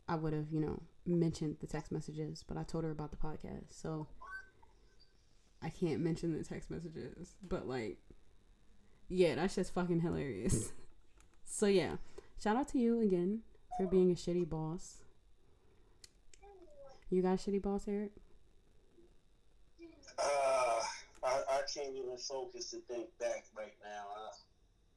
I 0.09 0.17
would 0.17 0.33
have, 0.33 0.47
you 0.51 0.61
know, 0.61 0.83
mentioned 1.07 1.57
the 1.61 1.67
text 1.67 1.93
messages, 1.93 2.45
but 2.47 2.57
I 2.57 2.65
told 2.65 2.85
her 2.85 2.91
about 2.91 3.11
the 3.11 3.17
podcast. 3.17 3.71
So 3.71 4.09
I 5.63 5.69
can't 5.69 6.01
mention 6.01 6.37
the 6.37 6.45
text 6.45 6.71
messages, 6.71 7.35
but 7.47 7.69
like 7.69 7.99
yeah, 9.09 9.35
that's 9.35 9.55
just 9.55 9.75
fucking 9.75 10.01
hilarious. 10.01 10.73
so 11.45 11.67
yeah, 11.67 11.97
shout 12.43 12.57
out 12.57 12.69
to 12.69 12.79
you 12.79 13.01
again 13.01 13.43
for 13.77 13.87
being 13.87 14.11
a 14.11 14.15
shitty 14.15 14.49
boss. 14.49 15.02
You 17.13 17.21
got 17.21 17.35
a 17.35 17.37
shitty 17.37 17.61
boss, 17.61 17.85
Eric? 17.89 18.11
Uh, 20.19 20.81
I, 21.23 21.43
I 21.51 21.61
can't 21.73 21.95
even 21.95 22.17
focus 22.17 22.71
to 22.71 22.79
think 22.89 23.09
back 23.21 23.45
right 23.55 23.75
now. 23.85 24.07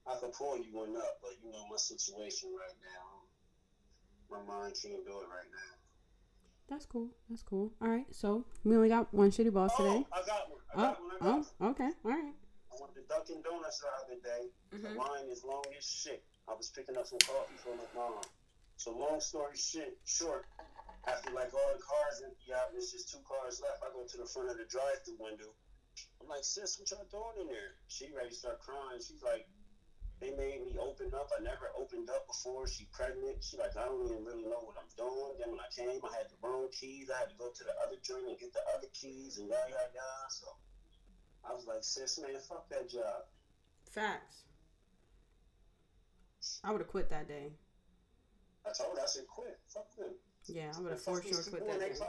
I, 0.07 0.13
I 0.15 0.19
could 0.21 0.31
pull 0.31 0.55
you 0.57 0.71
one 0.71 0.95
up, 0.95 1.19
but 1.21 1.31
you 1.43 1.51
know 1.51 1.67
my 1.69 1.75
situation 1.75 2.51
right 2.57 2.77
now. 2.87 4.37
My 4.37 4.41
mind 4.47 4.75
can't 4.81 5.03
do 5.03 5.11
it 5.11 5.27
right 5.27 5.51
now. 5.51 5.75
That's 6.69 6.85
cool. 6.85 7.09
That's 7.29 7.43
cool. 7.43 7.73
All 7.81 7.89
right. 7.89 8.05
So 8.11 8.45
we 8.63 8.77
only 8.77 8.87
got 8.87 9.13
one 9.13 9.29
shitty 9.29 9.51
boss 9.51 9.75
today. 9.75 10.05
Oh, 10.05 10.07
I 10.13 10.25
got 10.25 10.49
one. 10.49 10.59
I 10.73 10.77
Oh, 10.77 10.81
got 10.81 11.01
one. 11.01 11.11
I 11.19 11.19
got 11.19 11.45
oh, 11.59 11.67
okay. 11.71 11.89
All 12.05 12.11
right. 12.11 12.33
I 12.71 12.75
went 12.79 12.95
to 12.95 13.01
Dunkin' 13.09 13.41
Donuts 13.43 13.79
the 13.83 13.87
other 14.05 14.21
day. 14.23 14.47
The 14.71 14.77
Mhm. 14.87 14.95
line 14.95 15.25
is 15.29 15.43
long 15.43 15.63
as 15.77 15.83
shit. 15.85 16.23
I 16.47 16.53
was 16.53 16.69
picking 16.69 16.95
up 16.95 17.07
some 17.07 17.19
coffee 17.19 17.57
for 17.57 17.75
my 17.75 17.83
mom. 17.93 18.23
So 18.77 18.91
long 18.97 19.19
story 19.19 19.57
shit, 19.57 19.97
short, 20.05 20.45
after 21.07 21.31
like 21.33 21.53
all 21.53 21.71
the 21.73 21.81
cars 21.81 22.21
empty 22.25 22.53
out, 22.53 22.73
there's 22.73 22.91
just 22.91 23.11
two 23.11 23.21
cars 23.25 23.61
left. 23.61 23.83
I 23.85 23.93
go 23.93 24.05
to 24.05 24.17
the 24.17 24.25
front 24.25 24.49
of 24.49 24.57
the 24.57 24.65
drive-through 24.65 25.21
window. 25.21 25.53
I'm 26.19 26.27
like, 26.27 26.43
sis, 26.43 26.77
what 26.77 26.89
y'all 26.91 27.07
doing 27.07 27.45
in 27.45 27.47
there? 27.47 27.77
She 27.87 28.11
ready 28.11 28.29
to 28.29 28.35
start 28.35 28.59
crying. 28.59 28.99
She's 28.99 29.21
like, 29.21 29.45
they 30.19 30.31
made 30.31 30.63
me 30.63 30.75
open 30.79 31.11
up. 31.13 31.29
I 31.35 31.43
never 31.43 31.71
opened 31.77 32.09
up 32.09 32.25
before. 32.27 32.67
She 32.67 32.87
pregnant. 32.91 33.43
She 33.43 33.57
like, 33.57 33.75
I 33.77 33.85
don't 33.85 34.03
even 34.03 34.23
really 34.23 34.43
know 34.47 34.63
what 34.63 34.75
I'm 34.79 34.89
doing. 34.95 35.35
Then 35.39 35.51
when 35.51 35.59
I 35.59 35.69
came, 35.71 35.99
I 36.03 36.11
had 36.15 36.27
the 36.31 36.39
wrong 36.41 36.67
keys. 36.71 37.11
I 37.11 37.19
had 37.19 37.29
to 37.29 37.37
go 37.37 37.51
to 37.51 37.63
the 37.63 37.75
other 37.83 37.99
joint 38.01 38.27
and 38.27 38.39
get 38.39 38.51
the 38.53 38.63
other 38.75 38.87
keys 38.95 39.37
and 39.37 39.47
yada 39.47 39.69
yada 39.69 39.91
yada. 39.93 40.27
So 40.29 40.47
I 41.43 41.53
was 41.53 41.67
like, 41.67 41.83
sis, 41.83 42.19
man, 42.19 42.39
fuck 42.47 42.67
that 42.69 42.89
job. 42.89 43.27
Facts. 43.91 44.43
I 46.63 46.71
would 46.71 46.81
have 46.81 46.87
quit 46.87 47.09
that 47.09 47.27
day. 47.27 47.51
I 48.65 48.71
told 48.71 48.97
her, 48.97 49.03
I 49.03 49.07
said, 49.07 49.27
quit. 49.27 49.59
Fuck 49.67 49.95
them. 49.95 50.15
Yeah, 50.47 50.71
I'm 50.75 50.83
gonna 50.83 50.95
for 50.95 51.19
these 51.19 51.33
sure 51.33 51.43
people 51.43 51.67
quit 51.67 51.79
that 51.79 52.07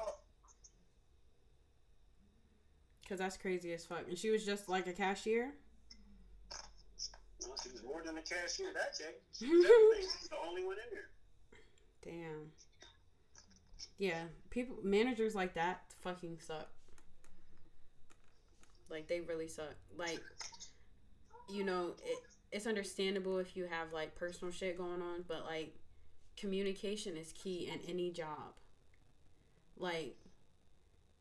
Cause 3.09 3.19
that's 3.19 3.37
crazy 3.37 3.73
as 3.73 3.87
fuck. 3.87 4.05
And 4.09 4.19
she 4.19 4.31
was 4.31 4.45
just 4.45 4.69
like 4.69 4.88
a 4.88 4.93
cashier. 4.93 5.52
No, 7.43 7.55
she 7.62 7.71
was 7.71 7.85
more 7.85 8.02
than 8.05 8.19
a 8.19 8.23
cashier 8.23 8.73
that 8.75 8.99
day. 8.99 9.14
She. 9.33 9.47
She 9.47 9.52
was 9.52 10.28
the 10.28 10.37
only 10.45 10.64
one 10.64 10.76
in 10.76 10.90
there. 10.93 11.09
Damn. 12.02 12.50
Yeah, 13.99 14.25
people 14.50 14.76
managers 14.83 15.35
like 15.35 15.55
that 15.55 15.83
fucking 16.02 16.38
suck. 16.40 16.69
Like 18.90 19.07
they 19.09 19.21
really 19.21 19.49
suck. 19.49 19.75
Like 19.97 20.21
you 21.49 21.64
know, 21.64 21.95
it, 22.05 22.19
it's 22.50 22.66
understandable 22.66 23.38
if 23.38 23.57
you 23.57 23.66
have 23.66 23.93
like 23.93 24.14
personal 24.14 24.52
shit 24.52 24.76
going 24.76 25.00
on, 25.00 25.25
but 25.28 25.45
like 25.45 25.75
communication 26.37 27.16
is 27.16 27.33
key 27.33 27.71
in 27.73 27.81
any 27.88 28.11
job. 28.11 28.55
Like 29.76 30.16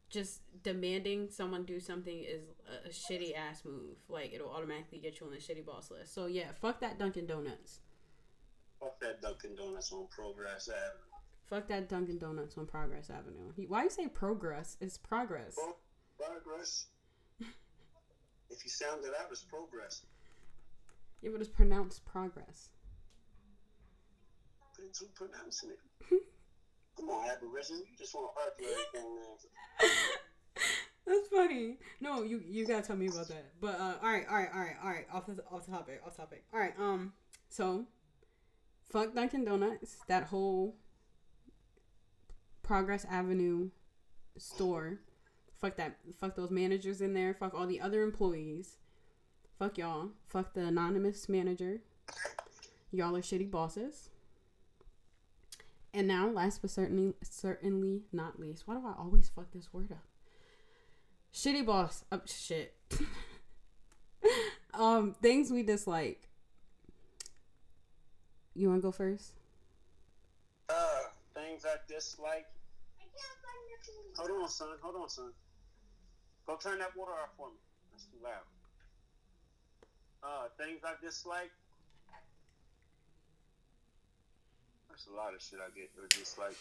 just 0.09 0.41
demanding 0.63 1.29
someone 1.29 1.65
do 1.65 1.79
something 1.79 2.23
is 2.23 2.43
a, 2.67 2.89
a 2.89 2.91
shitty 2.91 3.35
ass 3.35 3.63
move. 3.65 3.97
Like 4.07 4.33
it'll 4.33 4.51
automatically 4.51 4.99
get 4.99 5.19
you 5.19 5.27
on 5.27 5.33
the 5.33 5.39
shitty 5.39 5.65
boss 5.65 5.91
list. 5.91 6.13
So 6.13 6.27
yeah, 6.27 6.51
fuck 6.61 6.79
that 6.81 6.99
Dunkin' 6.99 7.27
Donuts. 7.27 7.79
Fuck 8.79 8.99
that 9.01 9.21
Dunkin' 9.21 9.55
Donuts 9.55 9.91
on 9.91 10.07
Progress 10.07 10.69
Avenue. 10.69 11.05
Fuck 11.49 11.67
that 11.67 11.89
Dunkin' 11.89 12.17
Donuts 12.17 12.57
on 12.57 12.65
Progress 12.65 13.09
Avenue. 13.09 13.51
Why 13.67 13.83
you 13.83 13.89
say 13.89 14.07
progress? 14.07 14.77
It's 14.81 14.97
progress. 14.97 15.55
Pro- 15.55 15.75
progress. 16.17 16.87
if 17.39 18.63
you 18.63 18.69
sound 18.69 19.03
it 19.05 19.11
out, 19.19 19.27
it's 19.31 19.43
progress. 19.43 20.01
Yeah, 21.21 21.29
but 21.31 21.41
it's 21.41 21.49
pronounced 21.49 22.05
progress. 22.05 22.69
Thanks 24.85 24.99
for 24.99 25.25
pronouncing 25.27 25.71
it. 25.71 26.21
Come 26.95 27.09
on, 27.09 27.27
Aborigine. 27.27 27.77
You 27.77 27.97
just 27.97 28.13
want 28.13 28.29
to 28.35 28.41
argue 28.41 28.75
everything, 28.93 29.15
man. 29.15 29.91
That's 31.07 31.27
funny. 31.27 31.77
No, 31.99 32.21
you 32.21 32.41
you 32.47 32.67
gotta 32.67 32.85
tell 32.85 32.95
me 32.95 33.07
about 33.07 33.27
that. 33.29 33.45
But 33.59 33.79
uh, 33.79 33.93
all 34.03 34.11
right, 34.11 34.25
all 34.29 34.35
right, 34.35 34.49
all 34.53 34.59
right, 34.59 34.75
all 34.83 34.89
right. 34.89 35.05
Off 35.11 35.25
the 35.25 35.43
off 35.51 35.65
the 35.65 35.71
topic, 35.71 36.01
off 36.05 36.15
topic. 36.15 36.43
All 36.53 36.59
right. 36.59 36.73
Um. 36.79 37.13
So, 37.49 37.85
fuck 38.91 39.15
Dunkin' 39.15 39.43
Donuts. 39.43 39.97
That 40.07 40.25
whole 40.25 40.75
Progress 42.61 43.05
Avenue 43.09 43.69
store. 44.37 44.99
Fuck 45.59 45.77
that. 45.77 45.97
Fuck 46.19 46.35
those 46.35 46.51
managers 46.51 47.01
in 47.01 47.13
there. 47.15 47.33
Fuck 47.33 47.55
all 47.55 47.65
the 47.65 47.81
other 47.81 48.03
employees. 48.03 48.77
Fuck 49.57 49.79
y'all. 49.79 50.09
Fuck 50.27 50.53
the 50.53 50.65
anonymous 50.65 51.27
manager. 51.27 51.81
Y'all 52.91 53.15
are 53.15 53.21
shitty 53.21 53.49
bosses. 53.49 54.09
And 55.95 56.09
now, 56.09 56.27
last 56.27 56.61
but 56.61 56.69
certainly 56.69 57.13
certainly 57.23 58.01
not 58.11 58.37
least, 58.37 58.63
why 58.65 58.75
do 58.75 58.85
I 58.85 58.93
always 58.99 59.29
fuck 59.29 59.45
this 59.53 59.73
word 59.73 59.93
up? 59.93 60.03
Shitty 61.33 61.65
boss. 61.65 62.03
Oh, 62.11 62.19
shit. 62.25 62.73
um, 64.73 65.15
things 65.21 65.51
we 65.51 65.63
dislike. 65.63 66.27
You 68.53 68.67
want 68.67 68.81
to 68.81 68.87
go 68.87 68.91
first? 68.91 69.31
Uh, 70.67 71.03
things 71.33 71.65
I 71.65 71.77
dislike. 71.87 72.47
Hold 74.17 74.31
on, 74.43 74.49
son. 74.49 74.67
Hold 74.81 74.95
on, 75.01 75.09
son. 75.09 75.31
Go 76.45 76.57
turn 76.57 76.79
that 76.79 76.95
water 76.97 77.13
off 77.13 77.29
for 77.37 77.47
me. 77.47 77.55
That's 77.91 78.03
too 78.05 78.17
loud. 78.21 78.33
Uh, 80.23 80.47
things 80.61 80.81
I 80.83 80.93
dislike. 81.01 81.51
There's 84.95 85.07
a 85.13 85.17
lot 85.17 85.33
of 85.33 85.41
shit 85.41 85.59
I 85.59 85.67
get 85.75 85.89
It 85.97 86.01
was 86.01 86.11
just 86.17 86.39
like, 86.39 86.55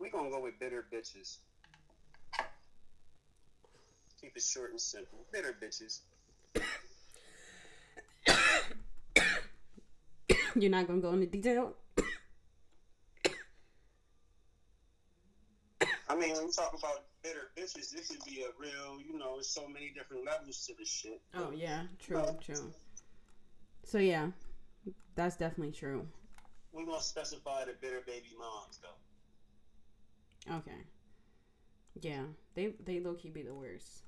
We 0.00 0.10
gonna 0.10 0.30
go 0.30 0.40
with 0.40 0.58
bitter 0.58 0.84
bitches. 0.92 1.36
Keep 4.20 4.36
it 4.36 4.42
short 4.42 4.72
and 4.72 4.80
simple. 4.80 5.20
Bitter 5.32 5.54
bitches. 5.62 6.00
You're 10.56 10.72
not 10.72 10.88
gonna 10.88 11.00
go 11.00 11.12
into 11.12 11.26
detail. 11.26 11.76
I 16.08 16.16
mean, 16.16 16.34
when 16.34 16.46
we 16.46 16.50
talk 16.50 16.74
about 16.76 17.04
bitter 17.22 17.52
bitches, 17.56 17.92
this 17.92 18.08
could 18.08 18.24
be 18.24 18.42
a 18.42 18.48
real, 18.60 19.00
you 19.00 19.16
know, 19.16 19.34
there's 19.34 19.46
so 19.46 19.68
many 19.68 19.92
different 19.94 20.26
levels 20.26 20.66
to 20.66 20.74
this 20.76 20.90
shit. 20.90 21.20
Oh 21.32 21.52
yeah, 21.54 21.84
true, 22.04 22.24
true. 22.44 22.72
So 23.84 23.98
yeah, 23.98 24.30
that's 25.14 25.36
definitely 25.36 25.70
true. 25.70 26.08
We 26.72 26.84
gonna 26.84 27.00
specify 27.00 27.64
the 27.64 27.72
bitter 27.80 28.02
baby 28.06 28.34
moms 28.38 28.78
though. 28.82 30.56
Okay. 30.56 30.84
Yeah, 32.00 32.24
they 32.54 32.74
they 32.84 33.00
low 33.00 33.14
key 33.14 33.30
be 33.30 33.42
the 33.42 33.54
worst. 33.54 34.04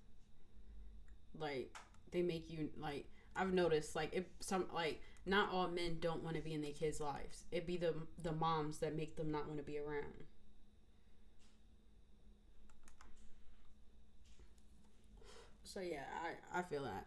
Like 1.38 1.74
they 2.10 2.22
make 2.22 2.50
you 2.50 2.70
like 2.78 3.06
I've 3.34 3.52
noticed 3.52 3.96
like 3.96 4.10
if 4.12 4.24
some 4.40 4.66
like 4.72 5.00
not 5.26 5.52
all 5.52 5.68
men 5.68 5.98
don't 6.00 6.22
want 6.22 6.36
to 6.36 6.42
be 6.42 6.54
in 6.54 6.62
their 6.62 6.72
kids' 6.72 7.00
lives. 7.00 7.44
It 7.50 7.66
be 7.66 7.76
the 7.76 7.94
the 8.22 8.32
moms 8.32 8.78
that 8.78 8.96
make 8.96 9.16
them 9.16 9.30
not 9.30 9.46
want 9.46 9.58
to 9.58 9.64
be 9.64 9.78
around. 9.78 10.24
So 15.62 15.80
yeah, 15.80 16.04
I 16.22 16.58
I 16.58 16.62
feel 16.62 16.82
that. 16.84 17.06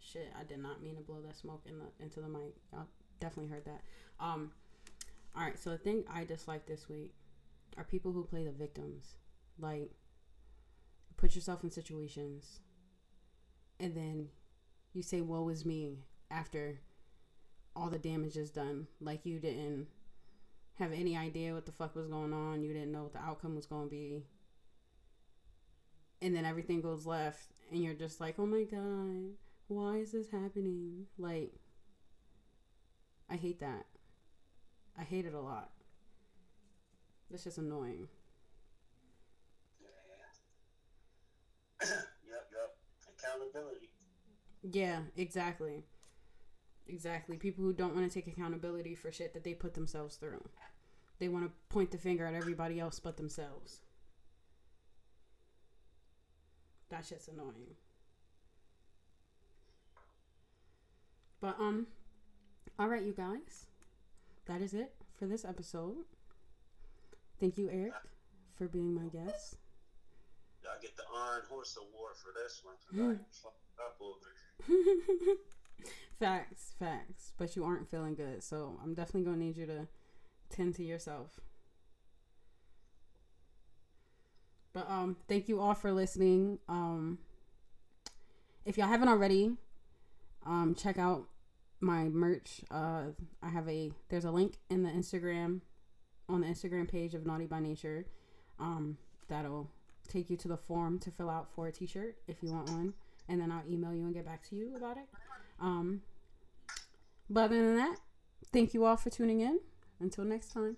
Shit, 0.00 0.30
I 0.38 0.44
did 0.44 0.58
not 0.58 0.82
mean 0.82 0.96
to 0.96 1.00
blow 1.00 1.22
that 1.22 1.36
smoke 1.36 1.62
in 1.66 1.78
the 1.78 1.86
into 2.04 2.20
the 2.20 2.28
mic. 2.28 2.54
Y'all 2.72 2.86
definitely 3.22 3.50
heard 3.50 3.64
that. 3.64 3.82
Um, 4.20 4.50
all 5.34 5.42
right. 5.42 5.58
So 5.58 5.70
the 5.70 5.78
thing 5.78 6.04
I 6.12 6.24
dislike 6.24 6.66
this 6.66 6.88
week 6.88 7.14
are 7.78 7.84
people 7.84 8.12
who 8.12 8.24
play 8.24 8.44
the 8.44 8.52
victims. 8.52 9.16
Like, 9.58 9.92
put 11.16 11.34
yourself 11.34 11.62
in 11.62 11.70
situations, 11.70 12.60
and 13.78 13.96
then 13.96 14.28
you 14.92 15.02
say, 15.02 15.20
"Woe 15.20 15.48
is 15.48 15.64
me," 15.64 16.04
after 16.30 16.80
all 17.74 17.88
the 17.88 17.98
damage 17.98 18.36
is 18.36 18.50
done. 18.50 18.88
Like 19.00 19.24
you 19.24 19.38
didn't 19.38 19.86
have 20.78 20.92
any 20.92 21.16
idea 21.16 21.54
what 21.54 21.66
the 21.66 21.72
fuck 21.72 21.94
was 21.94 22.08
going 22.08 22.32
on. 22.32 22.62
You 22.62 22.72
didn't 22.72 22.92
know 22.92 23.04
what 23.04 23.12
the 23.12 23.20
outcome 23.20 23.54
was 23.54 23.66
going 23.66 23.84
to 23.84 23.90
be. 23.90 24.24
And 26.20 26.34
then 26.34 26.44
everything 26.44 26.80
goes 26.80 27.06
left, 27.06 27.52
and 27.70 27.82
you're 27.82 27.94
just 27.94 28.20
like, 28.20 28.38
"Oh 28.38 28.46
my 28.46 28.64
god, 28.64 29.36
why 29.68 29.96
is 29.98 30.12
this 30.12 30.30
happening?" 30.30 31.06
Like, 31.18 31.61
I 33.32 33.36
hate 33.36 33.60
that. 33.60 33.86
I 34.98 35.04
hate 35.04 35.24
it 35.24 35.32
a 35.32 35.40
lot. 35.40 35.70
It's 37.32 37.44
just 37.44 37.56
annoying. 37.56 38.08
yep, 41.80 42.10
yep. 42.28 42.76
Accountability. 43.18 43.88
Yeah, 44.70 44.98
exactly. 45.16 45.82
Exactly. 46.86 47.38
People 47.38 47.64
who 47.64 47.72
don't 47.72 47.94
want 47.94 48.06
to 48.06 48.12
take 48.12 48.26
accountability 48.26 48.94
for 48.94 49.10
shit 49.10 49.32
that 49.32 49.44
they 49.44 49.54
put 49.54 49.72
themselves 49.72 50.16
through. 50.16 50.46
They 51.18 51.28
want 51.28 51.46
to 51.46 51.52
point 51.70 51.90
the 51.90 51.96
finger 51.96 52.26
at 52.26 52.34
everybody 52.34 52.78
else 52.78 53.00
but 53.00 53.16
themselves. 53.16 53.80
That 56.90 57.06
shit's 57.06 57.28
annoying. 57.28 57.76
But 61.40 61.56
um 61.58 61.86
all 62.78 62.88
right, 62.88 63.02
you 63.02 63.12
guys. 63.12 63.66
That 64.46 64.60
is 64.60 64.74
it 64.74 64.92
for 65.18 65.26
this 65.26 65.44
episode. 65.44 65.96
Thank 67.38 67.58
you, 67.58 67.68
Eric, 67.70 67.92
for 68.56 68.66
being 68.68 68.94
my 68.94 69.08
guest. 69.08 69.56
Y'all 70.62 70.72
get 70.80 70.96
the 70.96 71.02
Iron 71.14 71.42
Horse 71.48 71.76
Award 71.76 72.14
for 72.16 72.32
this 72.34 72.62
one. 72.64 72.74
'cause 72.90 73.18
I 73.18 73.42
fucked 73.42 73.80
up 73.80 74.00
over 74.00 75.32
it. 75.32 75.38
facts, 76.18 76.74
facts. 76.78 77.32
But 77.36 77.56
you 77.56 77.64
aren't 77.64 77.88
feeling 77.88 78.14
good, 78.14 78.42
so 78.42 78.78
I'm 78.82 78.94
definitely 78.94 79.22
gonna 79.24 79.36
need 79.44 79.56
you 79.56 79.66
to 79.66 79.88
tend 80.50 80.74
to 80.76 80.84
yourself. 80.84 81.40
But 84.72 84.88
um, 84.88 85.16
thank 85.28 85.48
you 85.48 85.60
all 85.60 85.74
for 85.74 85.92
listening. 85.92 86.58
Um, 86.68 87.18
if 88.64 88.78
y'all 88.78 88.86
haven't 88.88 89.08
already, 89.08 89.52
um, 90.46 90.74
check 90.74 90.96
out 90.98 91.26
my 91.82 92.08
merch. 92.08 92.62
Uh, 92.70 93.08
I 93.42 93.48
have 93.48 93.68
a 93.68 93.90
there's 94.08 94.24
a 94.24 94.30
link 94.30 94.54
in 94.70 94.82
the 94.82 94.90
Instagram 94.90 95.60
on 96.28 96.40
the 96.40 96.46
Instagram 96.46 96.88
page 96.88 97.14
of 97.14 97.26
Naughty 97.26 97.46
by 97.46 97.60
Nature. 97.60 98.06
Um, 98.58 98.96
that'll 99.28 99.68
take 100.08 100.30
you 100.30 100.36
to 100.38 100.48
the 100.48 100.56
form 100.56 100.98
to 101.00 101.10
fill 101.10 101.28
out 101.28 101.48
for 101.54 101.66
a 101.66 101.72
T-shirt 101.72 102.16
if 102.28 102.42
you 102.42 102.52
want 102.52 102.70
one, 102.70 102.94
and 103.28 103.40
then 103.40 103.50
I'll 103.50 103.64
email 103.68 103.94
you 103.94 104.04
and 104.04 104.14
get 104.14 104.24
back 104.24 104.48
to 104.50 104.56
you 104.56 104.76
about 104.76 104.96
it. 104.96 105.08
Um, 105.60 106.02
but 107.28 107.44
other 107.44 107.66
than 107.66 107.76
that, 107.76 107.96
thank 108.52 108.74
you 108.74 108.84
all 108.84 108.96
for 108.96 109.10
tuning 109.10 109.40
in. 109.40 109.60
Until 110.00 110.24
next 110.24 110.52
time. 110.52 110.76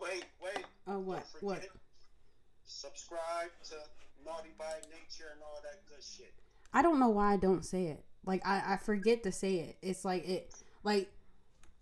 Wait, 0.00 0.24
wait. 0.42 0.64
Oh, 0.86 0.98
what? 0.98 1.26
What? 1.40 1.62
Subscribe 2.64 3.50
to 3.68 3.74
Naughty 4.24 4.50
by 4.58 4.72
Nature 4.90 5.30
and 5.32 5.42
all 5.42 5.60
that 5.62 5.86
good 5.86 6.02
shit. 6.02 6.32
I 6.72 6.80
don't 6.80 6.98
know 6.98 7.10
why 7.10 7.34
I 7.34 7.36
don't 7.36 7.64
say 7.64 7.84
it. 7.86 8.02
Like 8.26 8.46
I, 8.46 8.74
I 8.74 8.76
forget 8.76 9.22
to 9.24 9.32
say 9.32 9.56
it. 9.56 9.76
It's 9.82 10.04
like 10.04 10.26
it 10.28 10.54
like 10.82 11.10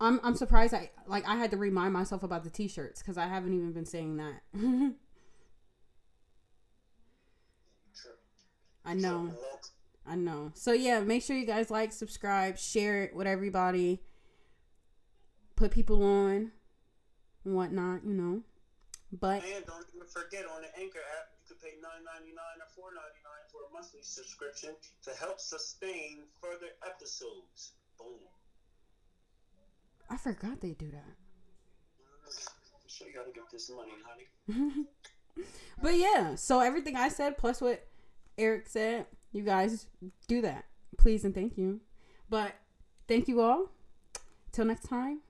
I'm 0.00 0.20
I'm 0.22 0.34
surprised 0.34 0.74
I 0.74 0.90
like 1.06 1.26
I 1.28 1.36
had 1.36 1.50
to 1.52 1.56
remind 1.56 1.92
myself 1.92 2.22
about 2.22 2.44
the 2.44 2.50
t-shirts 2.50 3.02
cuz 3.02 3.16
I 3.18 3.26
haven't 3.26 3.54
even 3.54 3.72
been 3.72 3.86
saying 3.86 4.16
that. 4.16 4.42
I 8.84 8.94
know. 8.94 9.30
I 10.06 10.16
know. 10.16 10.50
So 10.54 10.72
yeah, 10.72 11.00
make 11.00 11.22
sure 11.22 11.36
you 11.36 11.46
guys 11.46 11.70
like, 11.70 11.92
subscribe, 11.92 12.58
share 12.58 13.04
it 13.04 13.14
with 13.14 13.26
everybody. 13.26 14.02
Put 15.56 15.70
people 15.70 16.02
on 16.02 16.52
and 17.44 17.54
whatnot, 17.54 18.04
you 18.04 18.14
know. 18.14 18.42
But 19.12 19.44
And 19.44 19.64
don't 19.66 19.86
forget 20.10 20.46
on 20.46 20.62
the 20.62 20.72
Anchor 20.80 21.00
app, 21.20 21.30
you 21.38 21.54
can 21.54 21.56
pay 21.62 21.76
nine 21.80 22.02
ninety 22.04 22.32
nine 22.34 22.58
or 22.60 22.68
four 22.74 22.90
ninety 22.94 23.21
monthly 23.72 24.00
subscription 24.02 24.70
to 25.04 25.10
help 25.18 25.40
sustain 25.40 26.18
further 26.40 26.72
episodes. 26.86 27.72
Boom. 27.98 28.18
I 30.10 30.16
forgot 30.16 30.60
they 30.60 30.72
do 30.72 30.90
that. 30.90 31.14
I'm 32.26 32.88
sure 32.88 33.08
you 33.08 33.14
gotta 33.14 33.32
get 33.32 33.50
this 33.50 33.70
money, 33.70 33.92
honey. 34.04 34.86
But 35.80 35.96
yeah, 35.96 36.34
so 36.34 36.60
everything 36.60 36.96
I 36.96 37.08
said 37.08 37.36
plus 37.36 37.60
what 37.60 37.86
Eric 38.38 38.66
said, 38.68 39.06
you 39.32 39.42
guys 39.42 39.86
do 40.28 40.40
that. 40.42 40.66
Please 40.98 41.24
and 41.24 41.34
thank 41.34 41.58
you. 41.58 41.80
But 42.30 42.52
thank 43.08 43.28
you 43.28 43.40
all. 43.40 43.72
Till 44.52 44.66
next 44.66 44.88
time. 44.88 45.20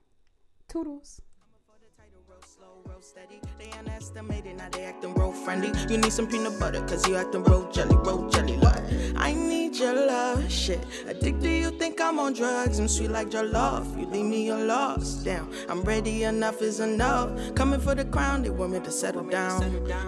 Toodles. 0.67 1.21
They 3.63 3.77
underestimated, 3.77 4.57
now 4.57 4.67
they 4.71 4.83
acting 4.83 5.13
real 5.13 5.31
friendly. 5.31 5.71
You 5.89 5.97
need 5.97 6.11
some 6.11 6.27
peanut 6.27 6.59
butter, 6.59 6.81
cause 6.81 7.07
you 7.07 7.15
acting 7.15 7.43
real 7.45 7.71
jelly, 7.71 7.95
real 7.95 8.29
jelly 8.29 8.57
like. 8.57 8.83
I 9.15 9.31
need 9.33 9.77
your 9.77 9.93
love, 9.93 10.51
shit. 10.51 10.85
Addicted, 11.07 11.49
you 11.49 11.71
think 11.71 12.01
I'm 12.01 12.19
on 12.19 12.33
drugs. 12.33 12.79
I'm 12.79 12.89
sweet 12.89 13.11
like 13.11 13.31
your 13.31 13.43
love. 13.45 13.97
You 13.97 14.05
leave 14.07 14.25
me 14.25 14.45
you're 14.45 14.65
lost. 14.65 15.23
Damn, 15.23 15.49
I'm 15.69 15.81
ready, 15.83 16.23
enough 16.23 16.61
is 16.61 16.81
enough. 16.81 17.55
Coming 17.55 17.79
for 17.79 17.95
the 17.95 18.03
crown, 18.03 18.43
they 18.43 18.49
want 18.49 18.73
me 18.73 18.81
to 18.81 18.91
settle 18.91 19.23
down. 19.23 19.61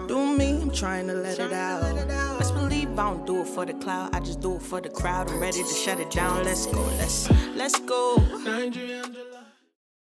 Do 0.06 0.36
me, 0.36 0.60
I'm 0.60 0.70
trying 0.70 1.06
to 1.06 1.14
let 1.14 1.38
it 1.38 1.52
out. 1.52 1.94
Let's 2.38 2.50
believe 2.50 2.90
I 2.98 3.10
don't 3.10 3.26
do 3.26 3.40
it 3.40 3.48
for 3.48 3.64
the 3.64 3.74
cloud, 3.74 4.14
I 4.14 4.20
just 4.20 4.40
do 4.40 4.56
it 4.56 4.62
for 4.62 4.82
the 4.82 4.90
crowd. 4.90 5.30
I'm 5.30 5.40
ready 5.40 5.62
to 5.62 5.74
shut 5.74 5.98
it 5.98 6.10
down. 6.10 6.44
Let's 6.44 6.66
go, 6.66 6.82
let's 6.98 7.30
let's 7.54 7.80
go. 7.80 8.16
Nigerian 8.44 9.16